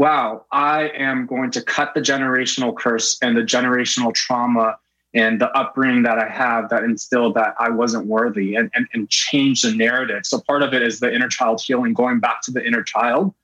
[0.00, 4.78] wow, I am going to cut the generational curse and the generational trauma
[5.12, 9.10] and the upbringing that I have that instilled that I wasn't worthy and, and, and
[9.10, 10.24] change the narrative.
[10.24, 13.34] So part of it is the inner child healing, going back to the inner child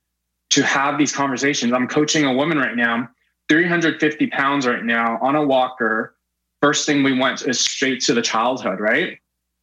[0.48, 1.74] to have these conversations.
[1.74, 3.06] I'm coaching a woman right now,
[3.50, 6.16] 350 pounds right now on a walker.
[6.62, 9.18] First thing we went is straight to the childhood, right?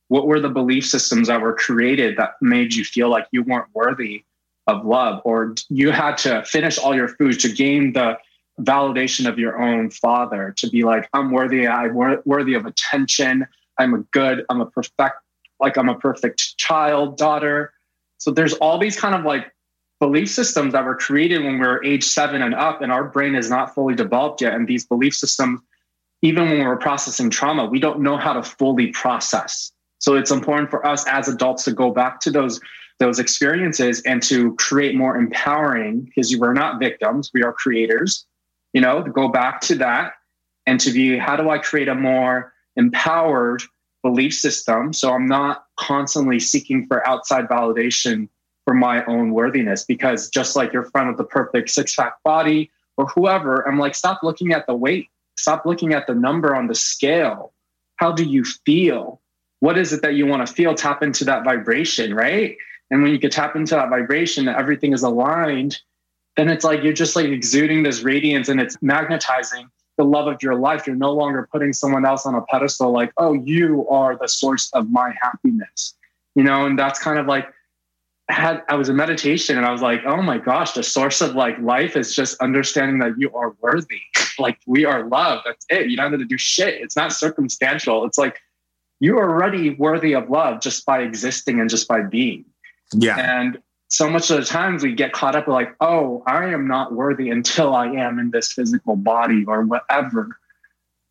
[0.10, 3.70] What were the belief systems that were created that made you feel like you weren't
[3.74, 4.26] worthy
[4.68, 8.18] of love, or you had to finish all your food to gain the
[8.62, 11.94] validation of your own father to be like, I'm worthy, I'm
[12.26, 13.46] worthy of attention,
[13.78, 15.16] I'm a good, I'm a perfect,
[15.60, 17.74] like I'm a perfect child, daughter.
[18.20, 19.52] So there's all these kind of like
[20.00, 23.36] belief systems that were created when we were age seven and up, and our brain
[23.36, 24.54] is not fully developed yet.
[24.54, 25.60] And these belief systems,
[26.22, 29.72] even when we're processing trauma, we don't know how to fully process.
[30.00, 32.60] So it's important for us as adults to go back to those
[33.04, 38.26] those experiences and to create more empowering because we're not victims, we are creators.
[38.72, 40.14] You know, to go back to that
[40.66, 43.62] and to be how do I create a more empowered
[44.04, 48.30] belief system so I'm not constantly seeking for outside validation
[48.66, 52.72] for my own worthiness because just like your friend with the perfect six pack body
[52.96, 56.68] or whoever, I'm like, stop looking at the weight, stop looking at the number on
[56.68, 57.54] the scale.
[57.98, 59.22] How do you feel?
[59.60, 60.74] What is it that you want to feel?
[60.74, 62.58] Tap into that vibration, right?
[62.94, 65.82] And when you can tap into that vibration, that everything is aligned,
[66.38, 69.68] then it's like you're just like exuding this radiance and it's magnetizing
[69.98, 70.86] the love of your life.
[70.86, 74.70] You're no longer putting someone else on a pedestal like, oh, you are the source
[74.74, 75.96] of my happiness.
[76.36, 77.48] You know, and that's kind of like
[78.30, 81.20] I had I was in meditation and I was like, oh my gosh, the source
[81.20, 84.02] of like life is just understanding that you are worthy.
[84.38, 85.42] like we are love.
[85.48, 85.90] That's it.
[85.90, 86.76] You don't have to do shit.
[86.76, 88.06] It's not circumstantial.
[88.06, 88.40] It's like
[89.00, 92.46] you're already worthy of love just by existing and just by being.
[92.94, 93.18] Yeah.
[93.18, 96.68] And so much of the times we get caught up with like, oh, I am
[96.68, 100.40] not worthy until I am in this physical body or whatever.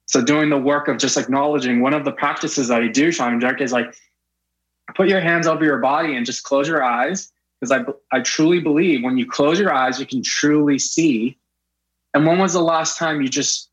[0.07, 3.41] So doing the work of just acknowledging one of the practices that I do, Shaman
[3.41, 3.95] Durek, is like
[4.95, 7.30] put your hands over your body and just close your eyes.
[7.61, 11.39] Because I, I truly believe when you close your eyes, you can truly see.
[12.12, 13.70] And when was the last time you just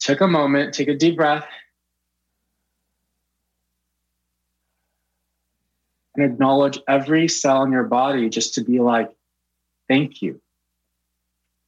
[0.00, 1.46] took a moment, take a deep breath,
[6.14, 9.10] and acknowledge every cell in your body just to be like,
[9.88, 10.40] thank you.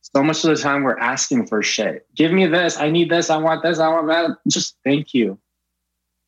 [0.03, 2.07] So much of the time we're asking for shit.
[2.15, 2.79] Give me this.
[2.79, 3.31] I need this.
[3.31, 3.79] I want this.
[3.79, 4.39] I want that.
[4.47, 5.39] Just thank you.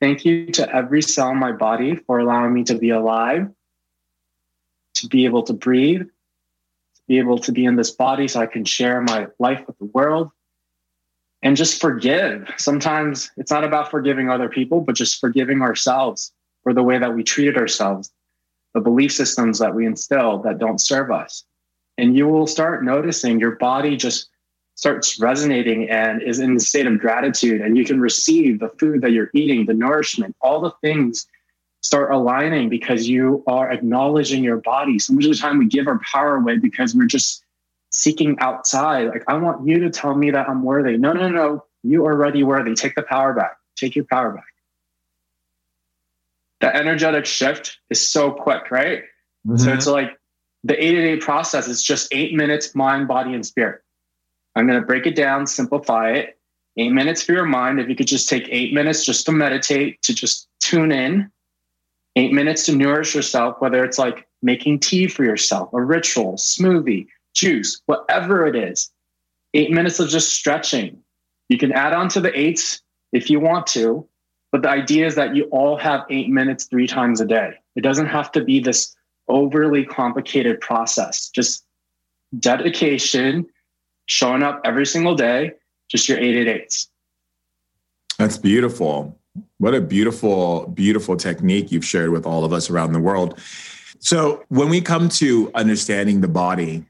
[0.00, 3.48] Thank you to every cell in my body for allowing me to be alive,
[4.94, 8.46] to be able to breathe, to be able to be in this body so I
[8.46, 10.30] can share my life with the world
[11.42, 12.50] and just forgive.
[12.56, 16.32] Sometimes it's not about forgiving other people, but just forgiving ourselves
[16.66, 18.10] for the way that we treated ourselves,
[18.74, 21.44] the belief systems that we instill that don't serve us.
[21.96, 24.30] And you will start noticing your body just
[24.74, 27.60] starts resonating and is in the state of gratitude.
[27.60, 31.28] And you can receive the food that you're eating, the nourishment, all the things
[31.82, 34.98] start aligning because you are acknowledging your body.
[34.98, 37.44] So much of the time we give our power away because we're just
[37.90, 39.06] seeking outside.
[39.06, 40.96] Like, I want you to tell me that I'm worthy.
[40.96, 41.64] No, no, no.
[41.84, 42.74] You are already worthy.
[42.74, 43.56] Take the power back.
[43.76, 44.55] Take your power back
[46.60, 49.02] the energetic shift is so quick, right?
[49.46, 49.56] Mm-hmm.
[49.56, 50.18] So it's like
[50.64, 53.82] the 888 process is just eight minutes, mind, body, and spirit.
[54.54, 56.38] I'm going to break it down, simplify it.
[56.78, 57.80] Eight minutes for your mind.
[57.80, 61.30] If you could just take eight minutes just to meditate, to just tune in,
[62.16, 67.06] eight minutes to nourish yourself, whether it's like making tea for yourself, a ritual, smoothie,
[67.34, 68.90] juice, whatever it is.
[69.54, 70.98] Eight minutes of just stretching.
[71.48, 72.82] You can add on to the eights
[73.12, 74.06] if you want to,
[74.56, 77.56] but the idea is that you all have eight minutes three times a day.
[77.74, 78.96] It doesn't have to be this
[79.28, 81.28] overly complicated process.
[81.28, 81.62] Just
[82.38, 83.44] dedication,
[84.06, 85.52] showing up every single day,
[85.90, 86.88] just your eight eight eights.
[88.16, 89.18] That's beautiful.
[89.58, 93.38] What a beautiful, beautiful technique you've shared with all of us around the world.
[93.98, 96.86] So, when we come to understanding the body,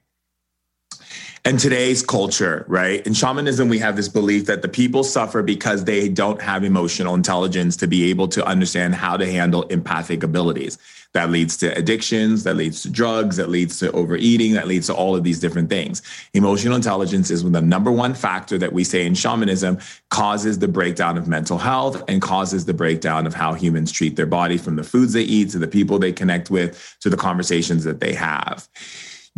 [1.47, 3.07] and today's culture, right?
[3.07, 7.15] In shamanism, we have this belief that the people suffer because they don't have emotional
[7.15, 10.77] intelligence to be able to understand how to handle empathic abilities.
[11.13, 14.95] That leads to addictions, that leads to drugs, that leads to overeating, that leads to
[14.95, 16.03] all of these different things.
[16.35, 19.79] Emotional intelligence is the number one factor that we say in shamanism
[20.11, 24.27] causes the breakdown of mental health and causes the breakdown of how humans treat their
[24.27, 27.85] body from the foods they eat to the people they connect with to the conversations
[27.85, 28.69] that they have.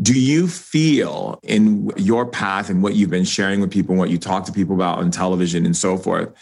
[0.01, 4.11] Do you feel in your path and what you've been sharing with people and what
[4.11, 6.33] you talk to people about on television and so forth,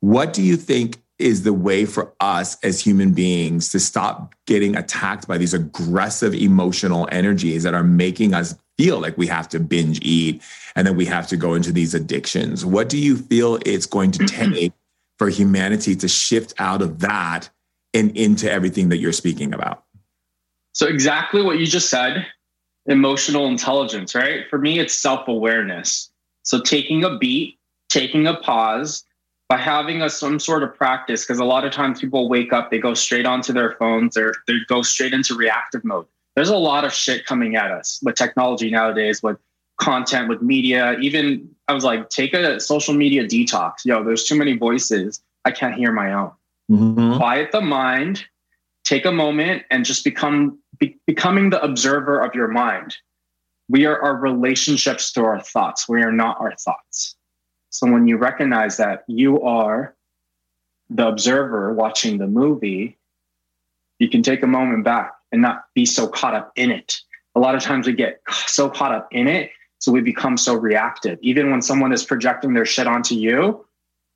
[0.00, 4.76] what do you think is the way for us as human beings to stop getting
[4.76, 9.60] attacked by these aggressive emotional energies that are making us feel like we have to
[9.60, 10.42] binge eat
[10.74, 12.64] and that we have to go into these addictions?
[12.64, 14.52] What do you feel it's going to mm-hmm.
[14.52, 14.72] take
[15.18, 17.48] for humanity to shift out of that
[17.94, 19.84] and into everything that you're speaking about?
[20.72, 22.26] So, exactly what you just said
[22.86, 24.48] emotional intelligence, right?
[24.48, 26.10] For me, it's self awareness.
[26.42, 27.58] So taking a beat,
[27.88, 29.04] taking a pause,
[29.48, 32.70] by having a some sort of practice, because a lot of times people wake up,
[32.70, 36.06] they go straight onto their phones, or they go straight into reactive mode.
[36.34, 39.36] There's a lot of shit coming at us with technology nowadays, with
[39.78, 40.96] content, with media.
[41.00, 43.84] Even I was like, take a social media detox.
[43.84, 45.22] Yo, there's too many voices.
[45.44, 46.30] I can't hear my own.
[46.70, 47.16] Mm-hmm.
[47.18, 48.24] Quiet the mind,
[48.84, 52.96] take a moment, and just become be- becoming the observer of your mind.
[53.68, 55.88] We are our relationships to our thoughts.
[55.88, 57.14] We are not our thoughts.
[57.70, 59.94] So when you recognize that you are
[60.90, 62.98] the observer watching the movie,
[64.00, 67.00] you can take a moment back and not be so caught up in it.
[67.36, 70.54] A lot of times we get so caught up in it, so we become so
[70.54, 71.16] reactive.
[71.22, 73.64] Even when someone is projecting their shit onto you,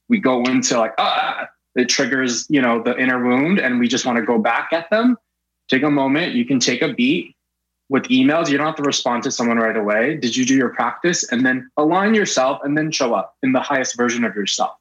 [0.09, 4.05] we go into like, ah, it triggers, you know, the inner wound and we just
[4.05, 5.17] want to go back at them
[5.69, 6.35] take a moment.
[6.35, 7.35] You can take a beat
[7.89, 8.51] with emails.
[8.51, 10.17] You don't have to respond to someone right away.
[10.17, 11.31] Did you do your practice?
[11.31, 14.77] And then align yourself and then show up in the highest version of yourself.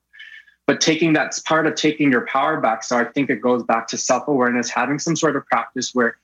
[0.67, 2.83] But taking that's part of taking your power back.
[2.83, 6.17] So I think it goes back to self awareness, having some sort of practice where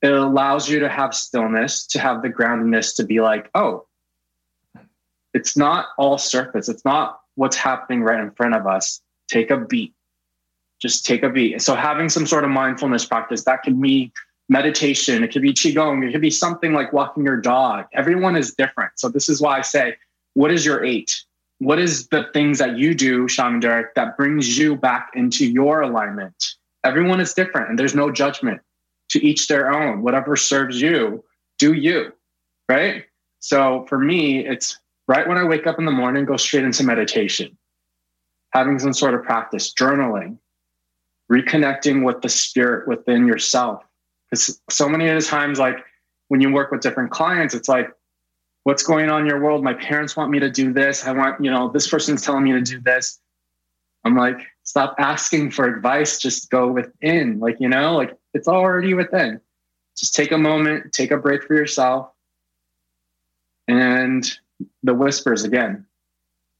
[0.00, 3.86] it allows you to have stillness, to have the groundedness to be like, oh,
[5.34, 6.68] it's not all surface.
[6.68, 9.00] It's not what's happening right in front of us.
[9.28, 9.94] Take a beat
[10.82, 11.62] just take a beat.
[11.62, 14.12] So having some sort of mindfulness practice that could be
[14.48, 17.86] meditation, it could be qigong, it could be something like walking your dog.
[17.94, 18.92] Everyone is different.
[18.96, 19.96] So this is why I say,
[20.34, 21.24] what is your eight?
[21.58, 25.82] What is the things that you do, Shaman Durek, that brings you back into your
[25.82, 26.34] alignment?
[26.82, 28.60] Everyone is different and there's no judgment
[29.10, 30.02] to each their own.
[30.02, 31.24] Whatever serves you.
[31.58, 32.12] do you,
[32.68, 33.04] right?
[33.38, 36.82] So for me, it's right when I wake up in the morning, go straight into
[36.82, 37.56] meditation,
[38.50, 40.38] having some sort of practice, journaling,
[41.32, 43.82] reconnecting with the spirit within yourself.
[44.30, 45.78] Because so many of the times, like
[46.28, 47.90] when you work with different clients, it's like,
[48.64, 49.64] what's going on in your world?
[49.64, 51.06] My parents want me to do this.
[51.06, 53.18] I want, you know, this person's telling me to do this.
[54.04, 56.18] I'm like, stop asking for advice.
[56.18, 57.40] Just go within.
[57.40, 59.40] Like, you know, like it's already within.
[59.96, 62.10] Just take a moment, take a break for yourself.
[63.68, 64.30] And
[64.82, 65.86] the whispers again.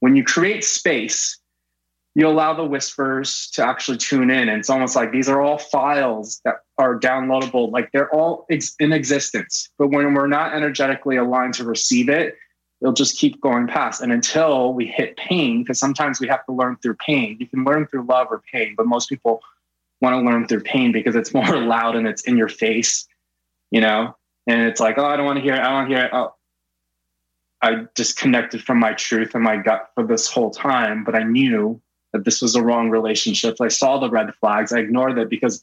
[0.01, 1.39] When you create space,
[2.15, 4.49] you allow the whispers to actually tune in.
[4.49, 8.75] And it's almost like these are all files that are downloadable, like they're all ex-
[8.79, 9.71] in existence.
[9.79, 12.37] But when we're not energetically aligned to receive it,
[12.83, 14.03] it'll just keep going past.
[14.03, 17.37] And until we hit pain, because sometimes we have to learn through pain.
[17.41, 19.41] You can learn through love or pain, but most people
[20.03, 23.07] want to learn through pain because it's more loud and it's in your face,
[23.71, 24.17] you know?
[24.47, 25.61] And it's like, oh, I don't want to hear it.
[25.61, 26.11] I don't want to hear it.
[26.13, 26.35] Oh,
[27.63, 31.81] I disconnected from my truth and my gut for this whole time, but I knew
[32.13, 33.57] that this was a wrong relationship.
[33.61, 34.73] I saw the red flags.
[34.73, 35.63] I ignored it because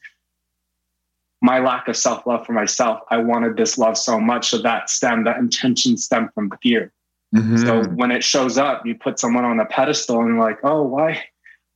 [1.42, 4.50] my lack of self love for myself, I wanted this love so much.
[4.50, 6.92] So that stemmed, that intention stemmed from fear.
[7.34, 7.56] Mm-hmm.
[7.58, 11.22] So when it shows up, you put someone on a pedestal and like, oh, why,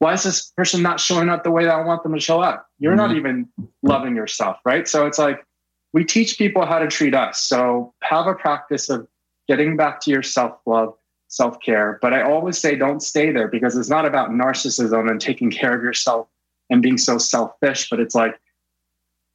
[0.00, 2.40] why is this person not showing up the way that I want them to show
[2.40, 2.66] up?
[2.78, 2.98] You're mm-hmm.
[2.98, 3.48] not even
[3.82, 4.86] loving yourself, right?
[4.88, 5.44] So it's like
[5.92, 7.40] we teach people how to treat us.
[7.40, 9.06] So have a practice of
[9.48, 10.94] getting back to your self love,
[11.34, 11.98] self care.
[12.00, 15.74] But I always say don't stay there because it's not about narcissism and taking care
[15.74, 16.28] of yourself
[16.70, 18.38] and being so selfish, but it's like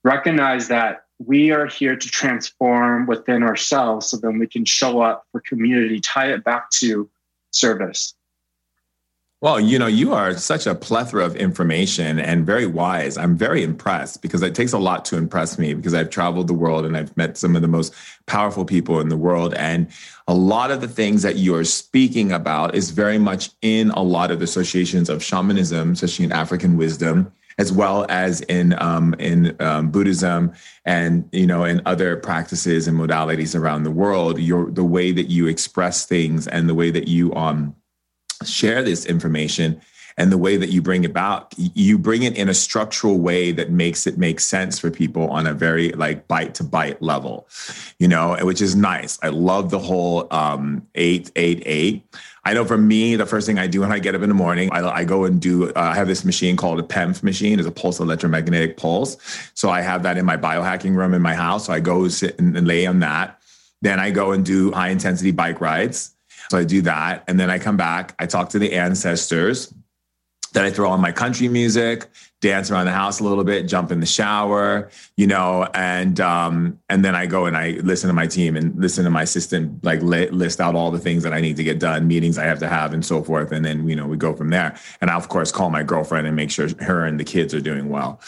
[0.04, 5.26] recognize that we are here to transform within ourselves so then we can show up
[5.32, 7.10] for community, tie it back to
[7.52, 8.16] service.
[9.42, 13.18] Well, you know, you are such a plethora of information and very wise.
[13.18, 16.54] I'm very impressed because it takes a lot to impress me because I've traveled the
[16.54, 17.94] world and I've met some of the most
[18.26, 19.54] powerful people in the world.
[19.54, 19.88] And
[20.28, 24.30] a lot of the things that you're speaking about is very much in a lot
[24.30, 29.56] of the associations of shamanism, especially in African wisdom, as well as in um, in
[29.62, 30.52] um, Buddhism
[30.84, 34.38] and you know in other practices and modalities around the world.
[34.38, 37.74] Your the way that you express things and the way that you um
[38.46, 39.82] share this information
[40.20, 43.72] and the way that you bring about you bring it in a structural way that
[43.72, 47.48] makes it make sense for people on a very like bite to bite level
[47.98, 49.18] you know which is nice.
[49.24, 52.04] I love the whole um 888
[52.44, 54.36] i know for me the first thing i do when i get up in the
[54.36, 57.60] morning i, I go and do uh, i have this machine called a PEMF machine.
[57.60, 59.18] It's a pulse electromagnetic pulse.
[59.54, 61.66] So i have that in my biohacking room in my house.
[61.66, 63.40] So i go sit and, and lay on that.
[63.82, 66.14] Then i go and do high intensity bike rides
[66.50, 67.24] so I do that.
[67.28, 69.74] And then I come back, I talk to the ancestors.
[70.52, 72.08] Then I throw on my country music,
[72.42, 76.80] dance around the house a little bit, jump in the shower, you know, and um,
[76.90, 79.84] and then I go and I listen to my team and listen to my assistant
[79.86, 82.58] like list out all the things that I need to get done, meetings I have
[82.60, 83.52] to have, and so forth.
[83.52, 84.76] And then you know we go from there.
[85.02, 87.62] And I of course call my girlfriend and make sure her and the kids are
[87.62, 88.20] doing well.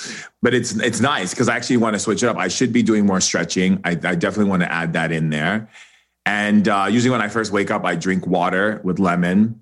[0.43, 2.37] But it's it's nice because I actually want to switch it up.
[2.37, 3.81] I should be doing more stretching.
[3.83, 5.69] I, I definitely want to add that in there.
[6.25, 9.61] And uh, usually when I first wake up, I drink water with lemon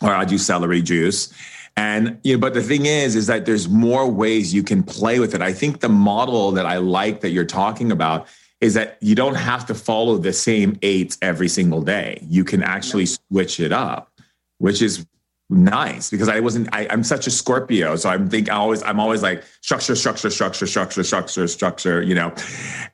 [0.00, 1.32] or I do celery juice.
[1.76, 5.20] And you know, but the thing is, is that there's more ways you can play
[5.20, 5.42] with it.
[5.42, 8.26] I think the model that I like that you're talking about
[8.60, 12.18] is that you don't have to follow the same eight every single day.
[12.28, 14.10] You can actually switch it up,
[14.58, 15.06] which is
[15.50, 17.96] nice because I wasn't I, am such a Scorpio.
[17.96, 22.14] So I'm think I always I'm always like structure, structure, structure, structure, structure, structure, you
[22.14, 22.34] know.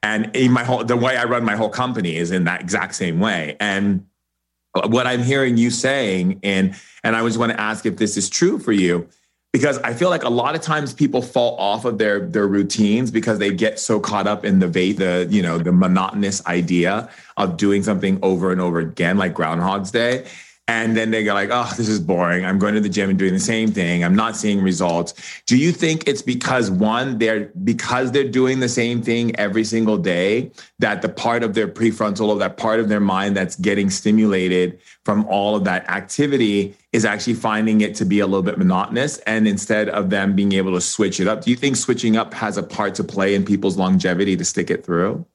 [0.03, 2.95] And in my whole the way I run my whole company is in that exact
[2.95, 3.57] same way.
[3.61, 4.07] And
[4.87, 8.29] what I'm hearing you saying, and and I was want to ask if this is
[8.29, 9.09] true for you,
[9.53, 13.11] because I feel like a lot of times people fall off of their their routines
[13.11, 17.57] because they get so caught up in the the you know the monotonous idea of
[17.57, 20.27] doing something over and over again, like Groundhog's Day.
[20.67, 22.47] And then they go like, oh, this is boring.
[22.47, 24.03] I'm going to the gym and doing the same thing.
[24.03, 25.13] I'm not seeing results.
[25.45, 29.99] Do you think it's because one, they're because they're doing the same thing every single
[29.99, 33.91] day, that the part of their prefrontal or that part of their mind that's getting
[33.91, 38.57] stimulated from all of that activity is actually finding it to be a little bit
[38.57, 41.43] monotonous and instead of them being able to switch it up?
[41.43, 44.71] Do you think switching up has a part to play in people's longevity to stick
[44.71, 45.27] it through?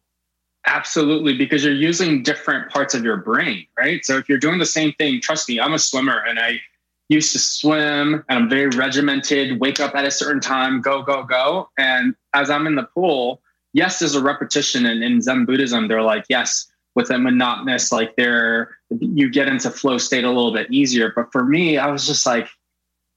[0.66, 4.04] Absolutely, because you're using different parts of your brain, right?
[4.06, 6.60] So if you're doing the same thing, trust me, I'm a swimmer and I
[7.08, 11.24] used to swim and I'm very regimented, wake up at a certain time, go, go,
[11.24, 11.70] go.
[11.78, 13.42] And as I'm in the pool,
[13.74, 14.86] yes, there's a repetition.
[14.86, 19.72] And in Zen Buddhism, they're like, yes, with a monotonous, like there, you get into
[19.72, 21.12] flow state a little bit easier.
[21.16, 22.48] But for me, I was just like,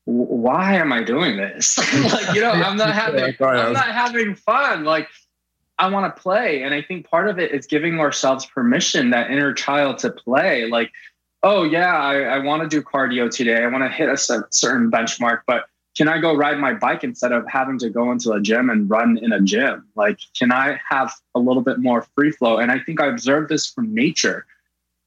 [0.04, 1.78] why am I doing this?
[2.12, 4.84] like, you know, I'm not having, I'm not having fun.
[4.84, 5.08] Like,
[5.82, 6.62] I want to play.
[6.62, 10.68] And I think part of it is giving ourselves permission, that inner child to play.
[10.68, 10.92] Like,
[11.42, 13.64] oh, yeah, I, I want to do cardio today.
[13.64, 15.64] I want to hit a certain benchmark, but
[15.96, 18.88] can I go ride my bike instead of having to go into a gym and
[18.88, 19.84] run in a gym?
[19.96, 22.58] Like, can I have a little bit more free flow?
[22.58, 24.46] And I think I observed this from nature.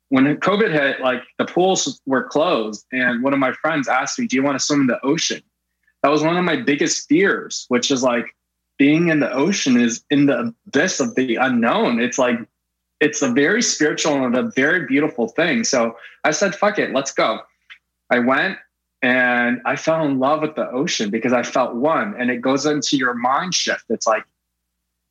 [0.09, 4.27] When COVID hit, like the pools were closed, and one of my friends asked me,
[4.27, 5.41] Do you want to swim in the ocean?
[6.03, 8.34] That was one of my biggest fears, which is like
[8.77, 11.99] being in the ocean is in the abyss of the unknown.
[11.99, 12.39] It's like,
[12.99, 15.63] it's a very spiritual and a very beautiful thing.
[15.63, 17.39] So I said, Fuck it, let's go.
[18.09, 18.57] I went,
[19.01, 22.15] and I fell in love with the ocean because I felt one.
[22.17, 23.85] And it goes into your mind shift.
[23.89, 24.23] It's like,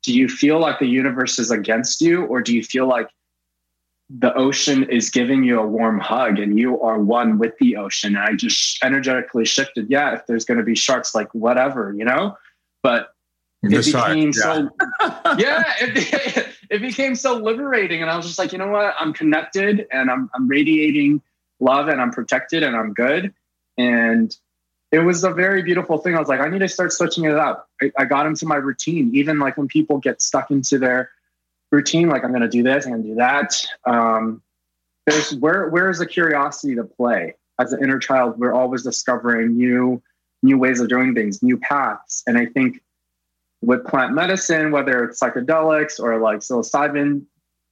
[0.03, 3.09] do you feel like the universe is against you, or do you feel like
[4.09, 8.15] the ocean is giving you a warm hug and you are one with the ocean?
[8.15, 9.89] And I just energetically shifted.
[9.89, 12.37] Yeah, if there's going to be sharks, like whatever, you know?
[12.83, 13.14] But
[13.65, 14.31] it became yeah.
[14.31, 14.69] so,
[15.37, 18.01] yeah, it, it became so liberating.
[18.01, 18.95] And I was just like, you know what?
[18.99, 21.21] I'm connected and I'm, I'm radiating
[21.59, 23.33] love and I'm protected and I'm good
[23.77, 24.35] and
[24.91, 26.15] it was a very beautiful thing.
[26.15, 27.69] I was like, I need to start switching it up.
[27.81, 31.11] I, I got into my routine, even like when people get stuck into their
[31.71, 33.67] routine, like I'm going to do this, I'm going to do that.
[33.85, 34.41] Um,
[35.05, 37.35] there's where where is the curiosity to play?
[37.59, 40.01] As an inner child, we're always discovering new
[40.41, 42.81] new ways of doing things, new paths, and I think
[43.65, 47.23] with plant medicine, whether it's psychedelics or like psilocybin,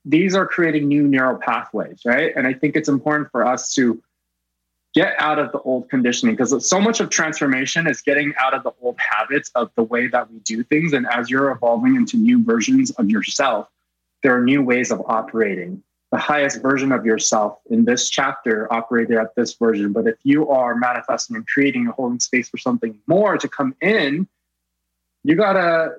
[0.05, 2.33] these are creating new neural pathways, right?
[2.35, 4.01] And I think it's important for us to
[4.93, 8.63] get out of the old conditioning because so much of transformation is getting out of
[8.63, 10.93] the old habits of the way that we do things.
[10.93, 13.69] And as you're evolving into new versions of yourself,
[14.21, 15.81] there are new ways of operating.
[16.11, 19.93] The highest version of yourself in this chapter operated at this version.
[19.93, 23.75] But if you are manifesting and creating a holding space for something more to come
[23.81, 24.27] in,
[25.23, 25.95] you got to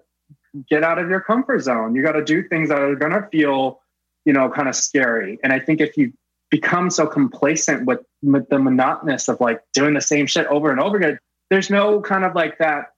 [0.68, 1.94] get out of your comfort zone.
[1.94, 3.80] You got to do things that are going to feel,
[4.24, 5.38] you know, kind of scary.
[5.42, 6.12] And I think if you
[6.50, 10.80] become so complacent with, with the monotonous of like doing the same shit over and
[10.80, 11.18] over again.
[11.50, 12.92] There's no kind of like that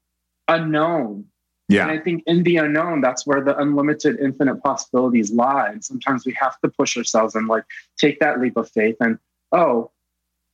[0.46, 1.24] unknown.
[1.68, 1.82] Yeah.
[1.82, 5.70] And I think in the unknown, that's where the unlimited, infinite possibilities lie.
[5.70, 7.64] And sometimes we have to push ourselves and like
[7.98, 8.96] take that leap of faith.
[9.00, 9.18] And
[9.52, 9.90] oh,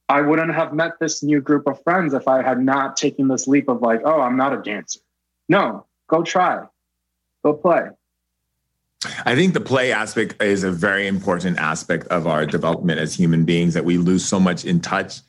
[0.09, 3.49] I wouldn't have met this new group of friends if I had not taken this
[3.49, 5.01] leap of like, oh, I'm not a dancer.
[5.53, 6.65] No, go try,
[7.45, 7.83] go play.
[9.27, 13.45] I think the play aspect is a very important aspect of our development as human
[13.45, 15.21] beings that we lose so much in touch.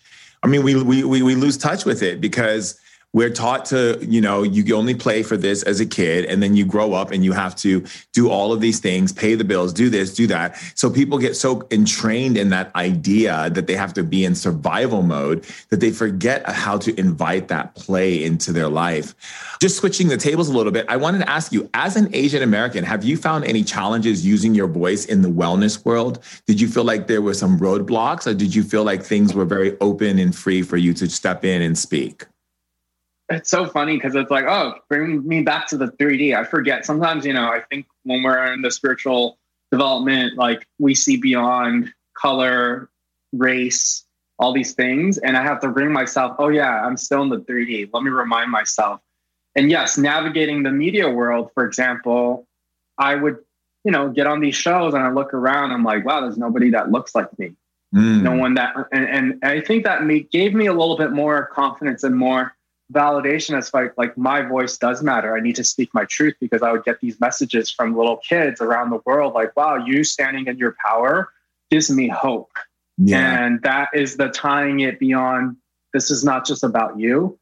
[0.42, 2.80] I mean, we we we, we lose touch with it because
[3.14, 6.56] we're taught to you know you only play for this as a kid and then
[6.56, 9.72] you grow up and you have to do all of these things pay the bills
[9.72, 10.58] do this do that.
[10.76, 15.04] So people get so entrained in that idea that they have to be in survival
[15.04, 19.16] mode that they forget how to invite that play into their life.
[19.62, 22.42] Just switching the tables a little bit i wanted to ask you as an asian
[22.42, 26.20] american have you found any challenges using your voice in the wellness world?
[26.48, 29.46] Did you feel like there were some roadblocks or did you feel like things were
[29.46, 32.26] very open and free for you to step in and speak
[33.30, 36.36] it's so funny because it's like, oh, bring me back to the 3D.
[36.36, 39.38] I forget sometimes, you know, I think when we're in the spiritual
[39.72, 42.90] development, like we see beyond color,
[43.32, 44.06] race,
[44.40, 45.18] all these things.
[45.18, 47.90] And I have to bring myself, oh, yeah, I'm still in the 3D.
[47.94, 49.00] Let me remind myself.
[49.56, 52.48] And yes, navigating the media world, for example,
[52.98, 53.38] I would,
[53.84, 56.72] you know, get on these shows and I look around, I'm like, wow, there's nobody
[56.72, 57.54] that looks like me.
[57.96, 58.24] Mm.
[58.24, 61.46] No one that, and, and I think that me, gave me a little bit more
[61.48, 62.56] confidence and more
[62.92, 65.36] validation as like like my voice does matter.
[65.36, 68.62] I need to speak my truth because I would get these messages from little kids
[68.62, 71.30] around the world like, wow, you standing in your power
[71.72, 72.52] gives me hope.
[72.98, 73.46] Yeah.
[73.46, 75.58] And that is the tying it beyond
[75.94, 77.40] this is not just about you.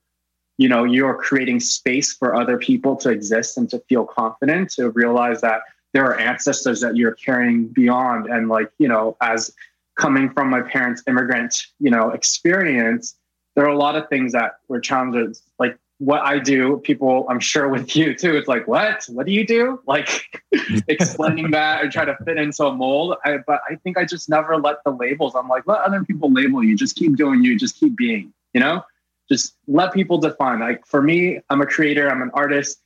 [0.58, 4.90] You know, you're creating space for other people to exist and to feel confident, to
[4.90, 5.62] realize that
[5.94, 8.28] there are ancestors that you're carrying beyond.
[8.28, 9.54] And like, you know, as
[9.98, 13.16] coming from my parents' immigrant, you know, experience,
[13.56, 15.44] there are a lot of things that were challenges.
[15.60, 19.06] Like what I do, people, I'm sure with you too, it's like, what?
[19.10, 19.80] What do you do?
[19.86, 20.26] Like
[20.88, 23.18] explaining that or try to fit into a mold.
[23.24, 25.36] I, but I think I just never let the labels.
[25.36, 26.76] I'm like, let other people label you.
[26.76, 27.58] Just keep doing you.
[27.58, 28.34] Just keep being.
[28.54, 28.84] You know,
[29.30, 30.60] just let people define.
[30.60, 32.10] Like for me, I'm a creator.
[32.10, 32.82] I'm an artist.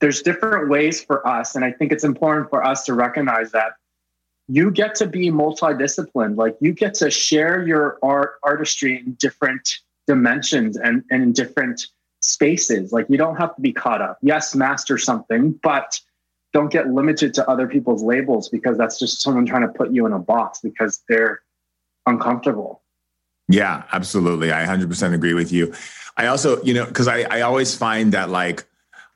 [0.00, 3.72] There's different ways for us, and I think it's important for us to recognize that
[4.48, 6.36] you get to be multidisciplined.
[6.36, 9.68] Like you get to share your art artistry in different
[10.10, 11.86] dimensions and, and in different
[12.20, 12.92] spaces.
[12.92, 14.18] Like you don't have to be caught up.
[14.22, 16.00] Yes, master something, but
[16.52, 20.06] don't get limited to other people's labels because that's just someone trying to put you
[20.06, 21.42] in a box because they're
[22.06, 22.82] uncomfortable.
[23.48, 24.52] Yeah, absolutely.
[24.52, 25.72] I 100% agree with you.
[26.16, 28.66] I also, you know, because I, I always find that like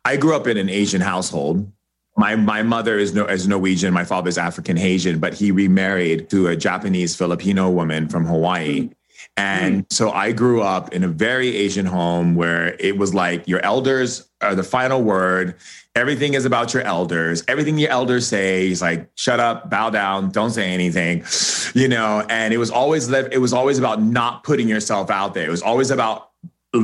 [0.05, 1.70] I grew up in an Asian household
[2.16, 6.30] my my mother is no is Norwegian, my father is African Haitian, but he remarried
[6.30, 8.82] to a Japanese Filipino woman from Hawaii.
[8.82, 8.95] Mm.
[9.37, 9.93] And mm.
[9.93, 14.29] so I grew up in a very Asian home where it was like your elders
[14.41, 15.57] are the final word.
[15.95, 17.45] Everything is about your elders.
[17.49, 21.25] Everything your elders say is like, shut up, bow down, don't say anything,
[21.75, 22.25] you know.
[22.29, 25.47] And it was always it was always about not putting yourself out there.
[25.47, 26.31] It was always about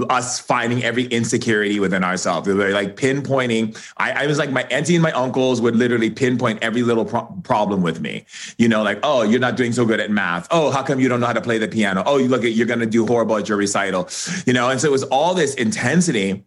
[0.09, 2.47] us finding every insecurity within ourselves.
[2.47, 3.77] They were like pinpointing.
[3.97, 7.27] I, I, was like, my auntie and my uncles would literally pinpoint every little pro-
[7.43, 8.25] problem with me.
[8.57, 10.47] You know, like, oh, you're not doing so good at math.
[10.51, 12.03] Oh, how come you don't know how to play the piano?
[12.07, 14.09] Oh, you look at you're going to do horrible at your recital.
[14.47, 16.45] You know, and so it was all this intensity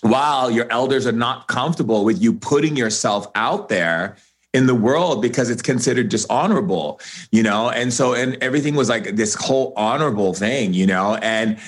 [0.00, 4.16] while your elders are not comfortable with you putting yourself out there
[4.52, 7.00] in the world because it's considered dishonorable,
[7.30, 7.70] you know?
[7.70, 11.16] And so, and everything was like this whole honorable thing, you know?
[11.16, 11.58] And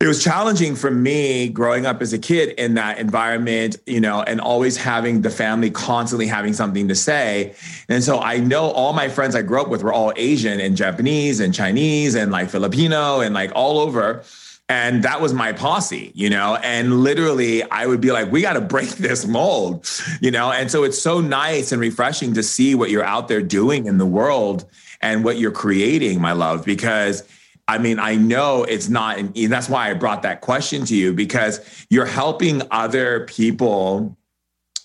[0.00, 4.22] it was challenging for me growing up as a kid in that environment, you know,
[4.22, 7.52] and always having the family constantly having something to say.
[7.88, 10.76] And so I know all my friends I grew up with were all Asian and
[10.76, 14.22] Japanese and Chinese and like Filipino and like all over.
[14.68, 18.52] And that was my posse, you know, and literally I would be like, we got
[18.52, 19.90] to break this mold,
[20.20, 20.52] you know?
[20.52, 23.98] And so it's so nice and refreshing to see what you're out there doing in
[23.98, 24.64] the world
[25.00, 27.24] and what you're creating, my love, because
[27.68, 31.12] I mean, I know it's not, and that's why I brought that question to you
[31.12, 31.60] because
[31.90, 34.16] you're helping other people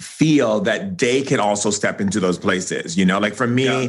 [0.02, 2.98] feel that they can also step into those places.
[2.98, 3.88] You know, like for me, yeah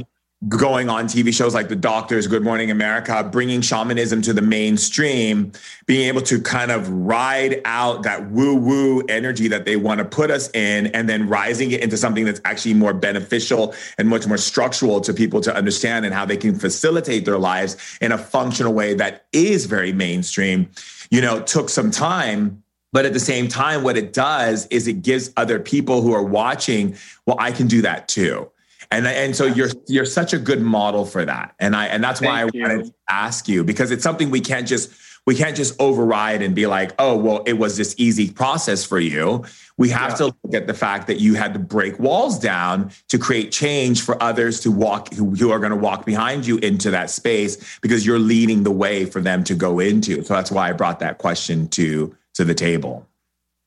[0.49, 5.53] going on TV shows like The Doctors, Good Morning America, bringing shamanism to the mainstream,
[5.86, 10.05] being able to kind of ride out that woo woo energy that they want to
[10.05, 14.26] put us in, and then rising it into something that's actually more beneficial and much
[14.26, 18.18] more structural to people to understand and how they can facilitate their lives in a
[18.18, 20.68] functional way that is very mainstream,
[21.11, 22.62] you know, took some time.
[22.92, 26.22] But at the same time, what it does is it gives other people who are
[26.22, 28.51] watching, well, I can do that too
[28.95, 32.20] and and so you're you're such a good model for that and i and that's
[32.20, 32.62] why Thank i you.
[32.62, 34.92] wanted to ask you because it's something we can't just
[35.26, 39.01] we can't just override and be like oh well it was this easy process for
[39.01, 39.45] you
[39.76, 40.16] we have yeah.
[40.16, 44.03] to look at the fact that you had to break walls down to create change
[44.03, 47.78] for others to walk who, who are going to walk behind you into that space
[47.80, 51.01] because you're leading the way for them to go into so that's why i brought
[51.01, 53.07] that question to to the table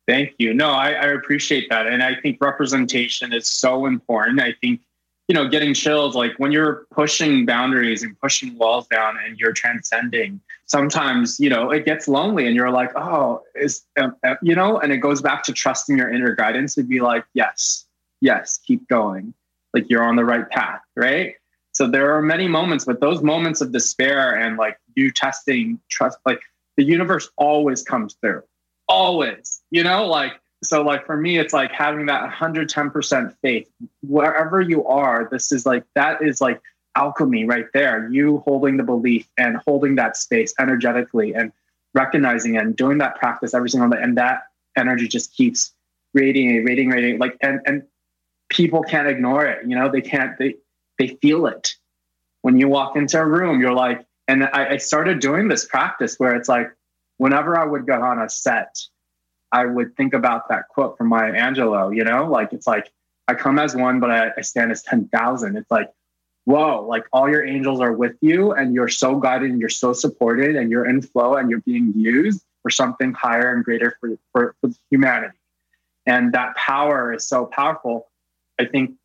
[0.07, 0.53] Thank you.
[0.53, 1.86] No, I, I appreciate that.
[1.86, 4.39] And I think representation is so important.
[4.39, 4.80] I think
[5.28, 9.51] you know, getting chills, like when you're pushing boundaries and pushing walls down and you're
[9.51, 14.55] transcending, sometimes, you know, it gets lonely and you're like, oh, is, um, uh, you
[14.55, 17.86] know, and it goes back to trusting your inner guidance to be like, yes,
[18.21, 19.34] yes, keep going.
[19.73, 21.36] Like you're on the right path, right?
[21.73, 26.17] So there are many moments, but those moments of despair and like you testing trust,
[26.25, 26.39] like
[26.78, 28.43] the universe always comes through,
[28.88, 33.70] always, you know, like so like for me it's like having that 110% faith.
[34.01, 36.62] Wherever you are this is like that is like
[36.95, 38.10] alchemy right there.
[38.10, 41.51] You holding the belief and holding that space energetically and
[41.93, 44.43] recognizing it and doing that practice every single day and that
[44.76, 45.74] energy just keeps
[46.14, 47.84] radiating radiating radiating like and and
[48.49, 49.91] people can't ignore it you know?
[49.91, 50.55] They can't they
[50.97, 51.76] they feel it.
[52.41, 56.16] When you walk into a room you're like and I, I started doing this practice
[56.18, 56.72] where it's like
[57.18, 58.78] whenever i would go on a set
[59.51, 62.91] I would think about that quote from Maya Angelou, you know, like it's like,
[63.27, 65.57] I come as one, but I, I stand as 10,000.
[65.57, 65.91] It's like,
[66.45, 69.91] whoa, like all your angels are with you and you're so guided and you're so
[69.93, 74.17] supported and you're in flow and you're being used for something higher and greater for,
[74.31, 75.37] for, for humanity.
[76.05, 78.07] And that power is so powerful.
[78.57, 78.95] I think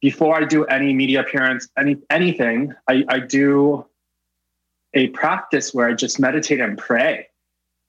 [0.00, 3.84] before I do any media appearance, any anything, I, I do
[4.94, 7.28] a practice where I just meditate and pray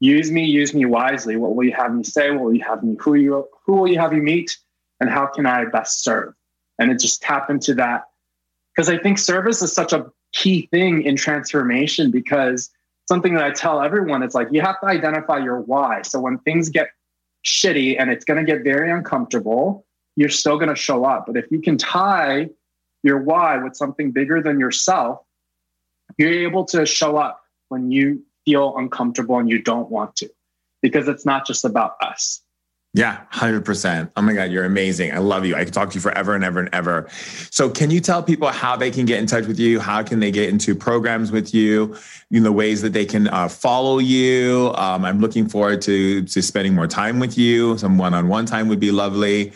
[0.04, 1.38] use me, use me wisely.
[1.38, 2.32] What will you have me say?
[2.32, 2.98] What will you have me?
[3.00, 3.48] Who you?
[3.66, 4.58] Who will you have you meet?
[5.00, 6.34] And how can I best serve?
[6.78, 8.10] And it just tap into that
[8.76, 12.12] because I think service is such a key thing in transformation.
[12.12, 12.70] Because
[13.08, 16.02] something that I tell everyone is like you have to identify your why.
[16.02, 16.90] So when things get
[17.46, 19.86] shitty and it's going to get very uncomfortable,
[20.18, 21.28] you're still going to show up.
[21.28, 22.50] But if you can tie
[23.04, 25.22] your why with something bigger than yourself,
[26.18, 30.30] you're able to show up when you feel uncomfortable and you don't want to
[30.82, 32.42] because it's not just about us.
[32.96, 34.12] Yeah, 100%.
[34.16, 35.12] Oh my God, you're amazing.
[35.12, 35.56] I love you.
[35.56, 37.08] I can talk to you forever and ever and ever.
[37.50, 39.80] So, can you tell people how they can get in touch with you?
[39.80, 41.98] How can they get into programs with you?
[42.30, 44.74] You know, ways that they can uh, follow you.
[44.76, 47.80] Um, I'm looking forward to, to spending more time with you.
[47.80, 49.54] Some one on one time would be lovely.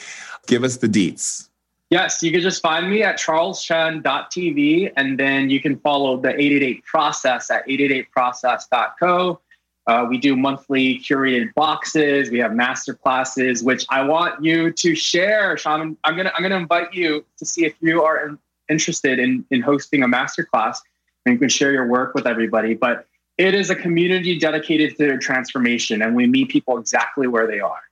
[0.47, 1.47] Give us the deets.
[1.89, 6.83] Yes, you can just find me at charleschen.tv and then you can follow the 888
[6.83, 9.39] process at 888process.co.
[9.88, 12.29] Uh, we do monthly curated boxes.
[12.29, 15.95] We have master classes, which I want you to share, Shaman.
[16.03, 18.38] I'm gonna I'm gonna invite you to see if you are in,
[18.69, 20.81] interested in in hosting a master class
[21.25, 22.73] and you can share your work with everybody.
[22.73, 23.05] But
[23.38, 27.86] it is a community dedicated to transformation, and we meet people exactly where they are.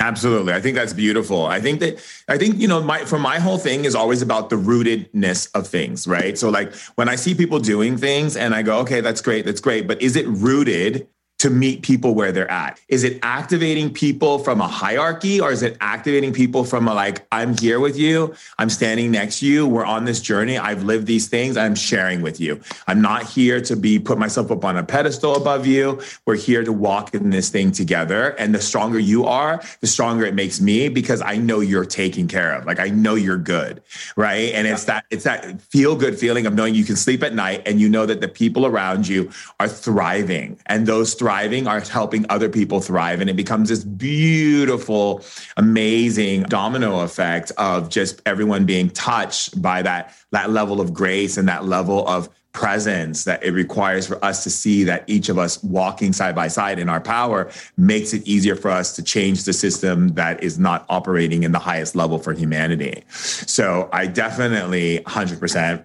[0.00, 0.54] Absolutely.
[0.54, 1.44] I think that's beautiful.
[1.44, 4.48] I think that I think you know my for my whole thing is always about
[4.48, 6.38] the rootedness of things, right?
[6.38, 9.60] So like when I see people doing things and I go, okay, that's great, that's
[9.60, 11.06] great, but is it rooted
[11.40, 12.78] to meet people where they're at?
[12.88, 17.26] Is it activating people from a hierarchy or is it activating people from a like,
[17.32, 21.06] I'm here with you, I'm standing next to you, we're on this journey, I've lived
[21.06, 22.60] these things, I'm sharing with you.
[22.86, 26.02] I'm not here to be put myself up on a pedestal above you.
[26.26, 28.30] We're here to walk in this thing together.
[28.38, 32.28] And the stronger you are, the stronger it makes me because I know you're taken
[32.28, 32.66] care of.
[32.66, 33.82] Like I know you're good.
[34.14, 34.52] Right.
[34.52, 37.62] And it's that it's that feel good feeling of knowing you can sleep at night
[37.64, 41.78] and you know that the people around you are thriving and those thriving thriving are
[41.78, 43.20] helping other people thrive.
[43.20, 45.24] And it becomes this beautiful,
[45.56, 51.46] amazing domino effect of just everyone being touched by that, that level of grace and
[51.46, 55.62] that level of presence that it requires for us to see that each of us
[55.62, 59.52] walking side by side in our power makes it easier for us to change the
[59.52, 63.04] system that is not operating in the highest level for humanity.
[63.08, 65.84] So I definitely 100%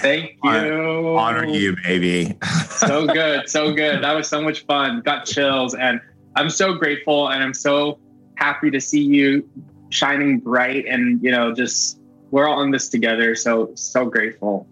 [0.00, 0.50] Thank you.
[0.50, 2.36] Honor, honor you, baby.
[2.68, 3.48] so good.
[3.48, 4.02] So good.
[4.02, 5.00] That was so much fun.
[5.02, 5.74] Got chills.
[5.74, 6.00] And
[6.34, 7.98] I'm so grateful and I'm so
[8.36, 9.48] happy to see you
[9.90, 13.34] shining bright and, you know, just we're all in this together.
[13.34, 14.68] So, so grateful.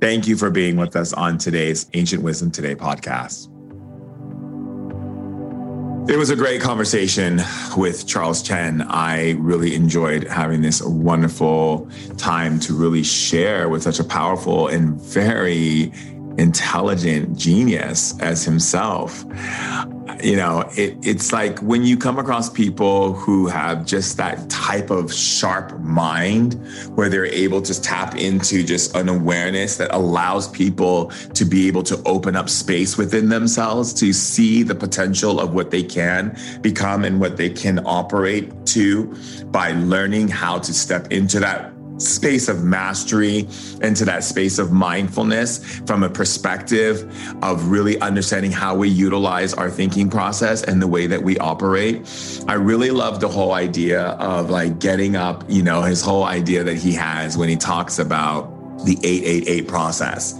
[0.00, 3.48] Thank you for being with us on today's Ancient Wisdom Today podcast.
[6.08, 7.42] It was a great conversation
[7.76, 8.80] with Charles Chen.
[8.80, 11.86] I really enjoyed having this wonderful
[12.16, 15.92] time to really share with such a powerful and very
[16.38, 19.24] intelligent genius as himself.
[20.22, 24.90] You know, it, it's like when you come across people who have just that type
[24.90, 26.54] of sharp mind
[26.96, 31.84] where they're able to tap into just an awareness that allows people to be able
[31.84, 37.04] to open up space within themselves to see the potential of what they can become
[37.04, 39.14] and what they can operate to
[39.46, 43.48] by learning how to step into that space of mastery
[43.82, 49.70] into that space of mindfulness from a perspective of really understanding how we utilize our
[49.70, 52.08] thinking process and the way that we operate.
[52.48, 56.64] I really love the whole idea of like getting up, you know, his whole idea
[56.64, 60.34] that he has when he talks about the 888 process.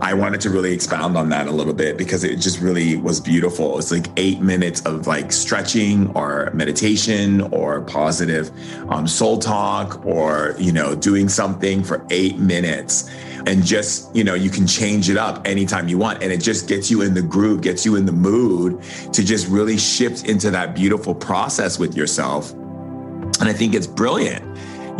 [0.00, 3.20] I wanted to really expound on that a little bit because it just really was
[3.20, 3.78] beautiful.
[3.78, 8.50] It's like eight minutes of like stretching or meditation or positive
[8.90, 13.10] um, soul talk or, you know, doing something for eight minutes.
[13.46, 16.22] And just, you know, you can change it up anytime you want.
[16.22, 18.82] And it just gets you in the groove, gets you in the mood
[19.12, 22.52] to just really shift into that beautiful process with yourself.
[22.52, 24.44] And I think it's brilliant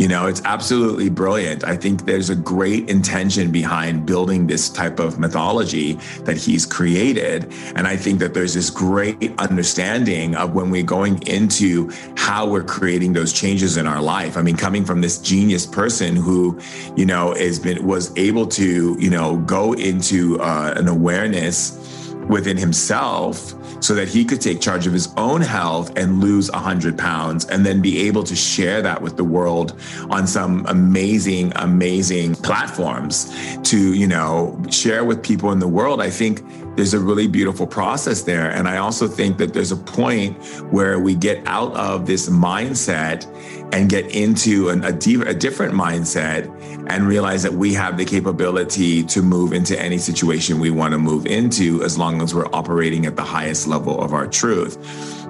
[0.01, 1.63] you know, it's absolutely brilliant.
[1.63, 7.53] I think there's a great intention behind building this type of mythology that he's created.
[7.77, 12.65] And I think that there's this great understanding of when we're going into how we're
[12.65, 14.39] creating those changes in our life.
[14.39, 16.59] I mean, coming from this genius person who,
[16.97, 22.00] you know, has been was able to, you know, go into uh, an awareness
[22.31, 26.97] within himself so that he could take charge of his own health and lose 100
[26.97, 29.79] pounds and then be able to share that with the world
[30.11, 36.01] on some amazing amazing platforms to you know share with people in the world.
[36.01, 36.43] I think
[36.77, 38.51] there's a really beautiful process there.
[38.51, 40.37] And i also think that there's a point
[40.71, 43.27] where we get out of this mindset
[43.73, 46.49] and get into an, a, a different mindset
[46.89, 50.99] and realize that we have the capability to move into any situation we want to
[50.99, 54.77] move into as long as we're operating at the highest level of our truth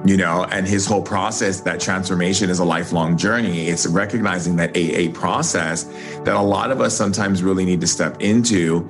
[0.04, 0.44] you know?
[0.50, 3.68] And his whole process that transformation is a lifelong journey.
[3.68, 5.84] It's recognizing that aa process
[6.24, 8.88] that a lot of us sometimes really need to step into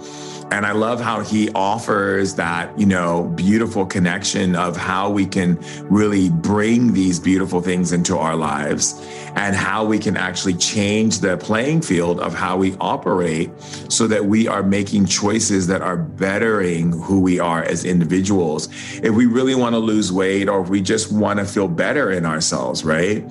[0.53, 5.59] and I love how he offers that, you know, beautiful connection of how we can
[5.85, 9.01] really bring these beautiful things into our lives
[9.37, 13.51] and how we can actually change the playing field of how we operate
[13.89, 18.69] so that we are making choices that are bettering who we are as individuals.
[19.03, 22.11] If we really want to lose weight or if we just want to feel better
[22.11, 23.25] in ourselves, right?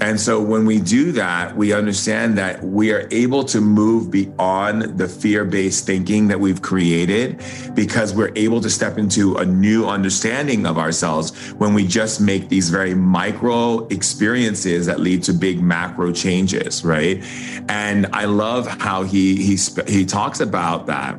[0.00, 4.98] And so when we do that, we understand that we are able to move beyond
[4.98, 7.42] the fear based thinking that we've created
[7.74, 12.48] because we're able to step into a new understanding of ourselves when we just make
[12.50, 17.24] these very micro experiences that lead to big macro changes, right?
[17.68, 19.56] And I love how he he
[19.88, 21.14] he talks about that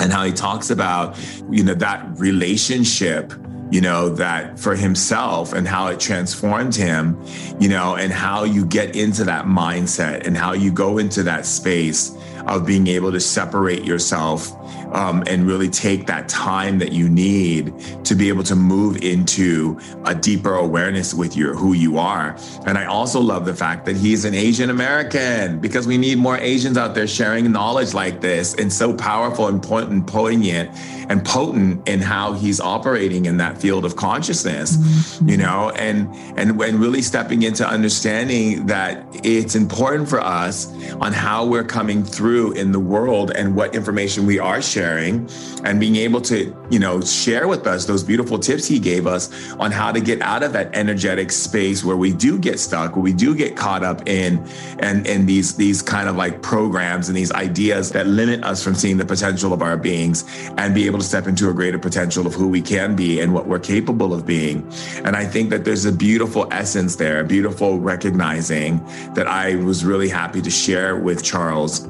[0.00, 1.16] and how he talks about,
[1.50, 3.32] you know, that relationship
[3.72, 7.18] you know, that for himself and how it transformed him,
[7.58, 11.46] you know, and how you get into that mindset and how you go into that
[11.46, 12.16] space
[12.46, 14.52] of being able to separate yourself
[14.92, 17.72] um, and really take that time that you need
[18.04, 22.36] to be able to move into a deeper awareness with your who you are.
[22.66, 26.36] And I also love the fact that he's an Asian American because we need more
[26.38, 30.70] Asians out there sharing knowledge like this and so powerful and poignant
[31.08, 35.28] and potent in how he's operating in that field of consciousness, mm-hmm.
[35.28, 41.12] you know, and and when really stepping into understanding that it's important for us on
[41.12, 45.28] how we're coming through in the world and what information we are sharing
[45.64, 49.52] and being able to, you know, share with us those beautiful tips he gave us
[49.54, 53.02] on how to get out of that energetic space where we do get stuck, where
[53.02, 54.44] we do get caught up in
[54.78, 58.74] and in these these kind of like programs and these ideas that limit us from
[58.74, 60.24] seeing the potential of our beings
[60.56, 63.32] and be able to step into a greater potential of who we can be and
[63.34, 64.66] what we're capable of being.
[65.04, 68.78] And I think that there's a beautiful essence there, a beautiful recognizing
[69.14, 71.86] that I was really happy to share with Charles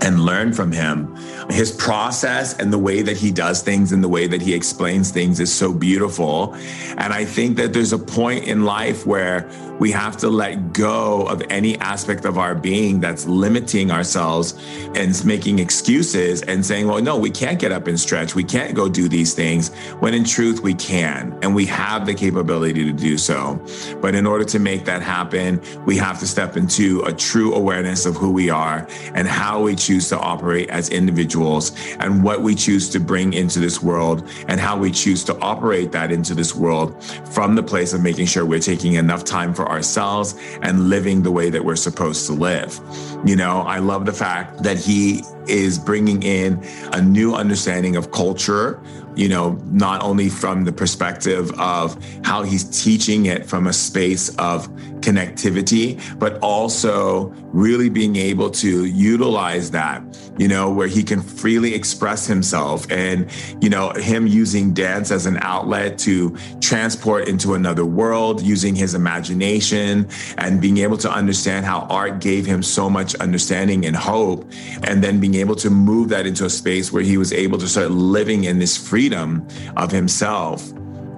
[0.00, 1.14] and learn from him.
[1.50, 5.10] His process and the way that he does things and the way that he explains
[5.10, 6.54] things is so beautiful.
[6.98, 11.26] And I think that there's a point in life where we have to let go
[11.26, 14.54] of any aspect of our being that's limiting ourselves
[14.94, 18.34] and making excuses and saying, well, no, we can't get up and stretch.
[18.34, 22.14] We can't go do these things when in truth we can and we have the
[22.14, 23.60] capability to do so.
[24.00, 28.06] But in order to make that happen, we have to step into a true awareness
[28.06, 32.54] of who we are and how we choose to operate as individuals and what we
[32.54, 36.54] choose to bring into this world and how we choose to operate that into this
[36.54, 37.02] world
[37.32, 41.22] from the place of making sure we're taking enough time for for ourselves and living
[41.22, 42.78] the way that we're supposed to live.
[43.24, 46.62] You know, I love the fact that he is bringing in
[46.92, 48.80] a new understanding of culture,
[49.16, 54.34] you know, not only from the perspective of how he's teaching it from a space
[54.36, 54.68] of
[55.00, 60.02] connectivity, but also really being able to utilize that,
[60.38, 63.30] you know, where he can freely express himself and,
[63.62, 68.94] you know, him using dance as an outlet to transport into another world, using his
[68.94, 70.08] imagination
[70.38, 74.50] and being able to understand how art gave him so much understanding and hope,
[74.82, 77.68] and then being able to move that into a space where he was able to
[77.68, 80.70] start living in this freedom of himself.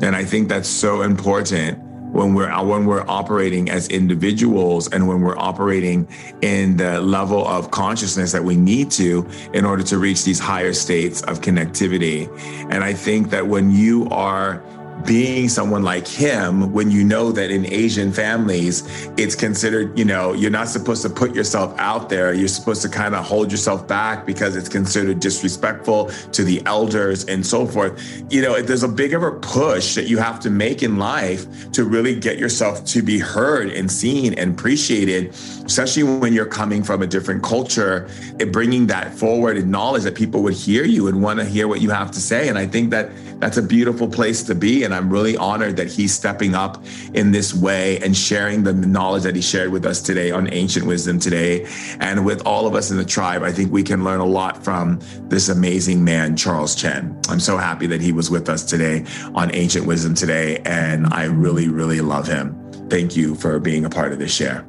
[0.02, 1.78] And I think that's so important
[2.12, 6.08] when we're uh, when we're operating as individuals and when we're operating
[6.40, 10.72] in the level of consciousness that we need to in order to reach these higher
[10.72, 12.28] states of connectivity.
[12.70, 14.62] And I think that when you are
[15.04, 18.82] being someone like him when you know that in Asian families,
[19.16, 22.32] it's considered, you know, you're not supposed to put yourself out there.
[22.32, 27.24] You're supposed to kind of hold yourself back because it's considered disrespectful to the elders
[27.26, 28.24] and so forth.
[28.30, 31.70] You know, there's a big of a push that you have to make in life
[31.72, 35.28] to really get yourself to be heard and seen and appreciated,
[35.64, 38.08] especially when you're coming from a different culture
[38.40, 41.68] and bringing that forward and knowledge that people would hear you and want to hear
[41.68, 42.48] what you have to say.
[42.48, 44.84] And I think that that's a beautiful place to be.
[44.84, 46.82] And I'm really honored that he's stepping up
[47.14, 50.86] in this way and sharing the knowledge that he shared with us today on ancient
[50.86, 51.66] wisdom today.
[52.00, 54.64] And with all of us in the tribe, I think we can learn a lot
[54.64, 57.18] from this amazing man, Charles Chen.
[57.28, 60.58] I'm so happy that he was with us today on ancient wisdom today.
[60.64, 62.54] And I really, really love him.
[62.88, 64.66] Thank you for being a part of this share.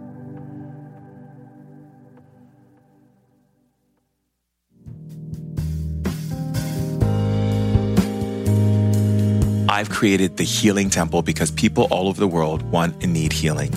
[9.77, 13.71] I've created the Healing Temple because people all over the world want and need healing,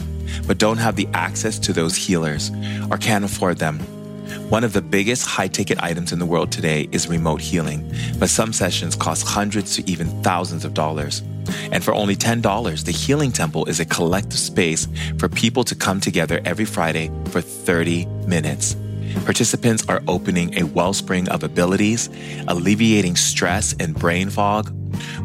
[0.46, 2.50] but don't have the access to those healers
[2.90, 3.78] or can't afford them.
[4.48, 7.86] One of the biggest high ticket items in the world today is remote healing,
[8.18, 11.22] but some sessions cost hundreds to even thousands of dollars.
[11.70, 14.88] And for only $10, the Healing Temple is a collective space
[15.18, 18.74] for people to come together every Friday for 30 minutes.
[19.26, 22.08] Participants are opening a wellspring of abilities,
[22.48, 24.72] alleviating stress and brain fog,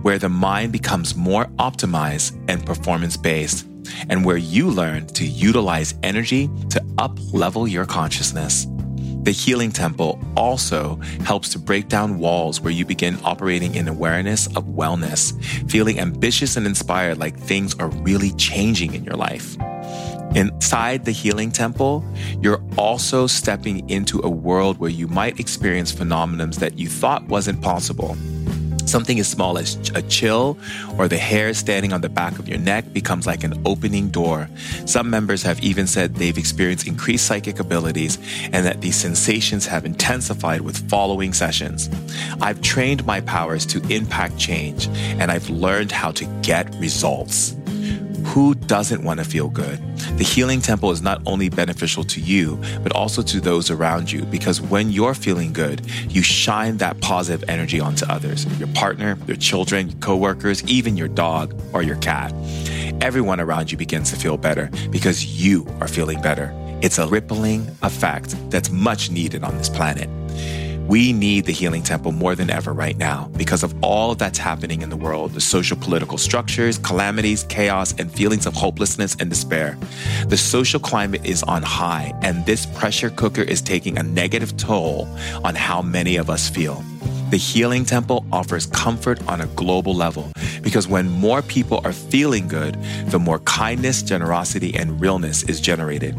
[0.01, 3.65] where the mind becomes more optimized and performance based,
[4.09, 8.67] and where you learn to utilize energy to up level your consciousness.
[9.25, 14.45] The Healing Temple also helps to break down walls where you begin operating in awareness
[14.55, 15.33] of wellness,
[15.67, 19.57] feeling ambitious and inspired like things are really changing in your life.
[20.35, 22.05] Inside the Healing Temple,
[22.39, 27.63] you're also stepping into a world where you might experience phenomena that you thought wasn't
[27.63, 28.15] possible
[28.85, 30.57] Something as small as a chill
[30.97, 34.49] or the hair standing on the back of your neck becomes like an opening door.
[34.85, 38.17] Some members have even said they've experienced increased psychic abilities
[38.51, 41.89] and that these sensations have intensified with following sessions.
[42.41, 44.87] I've trained my powers to impact change
[45.19, 47.55] and I've learned how to get results.
[48.25, 49.79] Who doesn't want to feel good?
[50.17, 54.23] The healing temple is not only beneficial to you, but also to those around you
[54.23, 59.37] because when you're feeling good, you shine that positive energy onto others your partner, your
[59.37, 62.33] children, your coworkers, even your dog or your cat.
[63.01, 66.51] Everyone around you begins to feel better because you are feeling better.
[66.81, 70.09] It's a rippling effect that's much needed on this planet.
[70.87, 74.83] We need the healing temple more than ever right now because of all that's happening
[74.83, 79.79] in the world the social political structures, calamities, chaos, and feelings of hopelessness and despair.
[80.27, 85.07] The social climate is on high, and this pressure cooker is taking a negative toll
[85.43, 86.83] on how many of us feel.
[87.31, 90.31] The Healing Temple offers comfort on a global level
[90.61, 96.15] because when more people are feeling good, the more kindness, generosity, and realness is generated.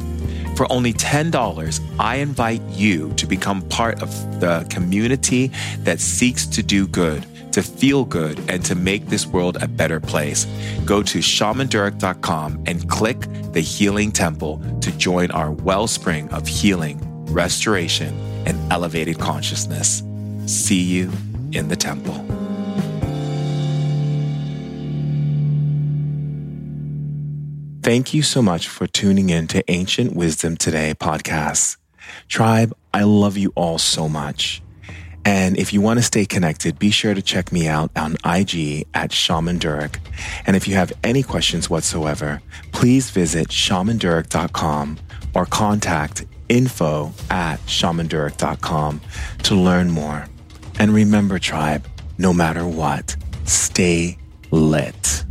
[0.57, 6.63] For only $10, I invite you to become part of the community that seeks to
[6.63, 10.47] do good, to feel good, and to make this world a better place.
[10.87, 13.21] Go to shamandurek.com and click
[13.53, 20.03] the Healing Temple to join our wellspring of healing, restoration, and elevated consciousness.
[20.47, 21.13] See you
[21.53, 22.36] in the temple.
[27.87, 31.77] Thank you so much for tuning in to Ancient Wisdom Today podcast.
[32.27, 34.61] Tribe, I love you all so much.
[35.25, 38.89] And if you want to stay connected, be sure to check me out on IG
[38.93, 40.01] at Shaman Durek.
[40.49, 42.43] And if you have any questions whatsoever,
[42.73, 44.99] please visit shamandurek.com
[45.37, 49.01] or contact info at shamandurek.com
[49.45, 50.27] to learn more.
[50.81, 51.87] And remember, tribe,
[52.19, 53.15] no matter what,
[53.45, 54.19] stay
[54.51, 55.25] lit.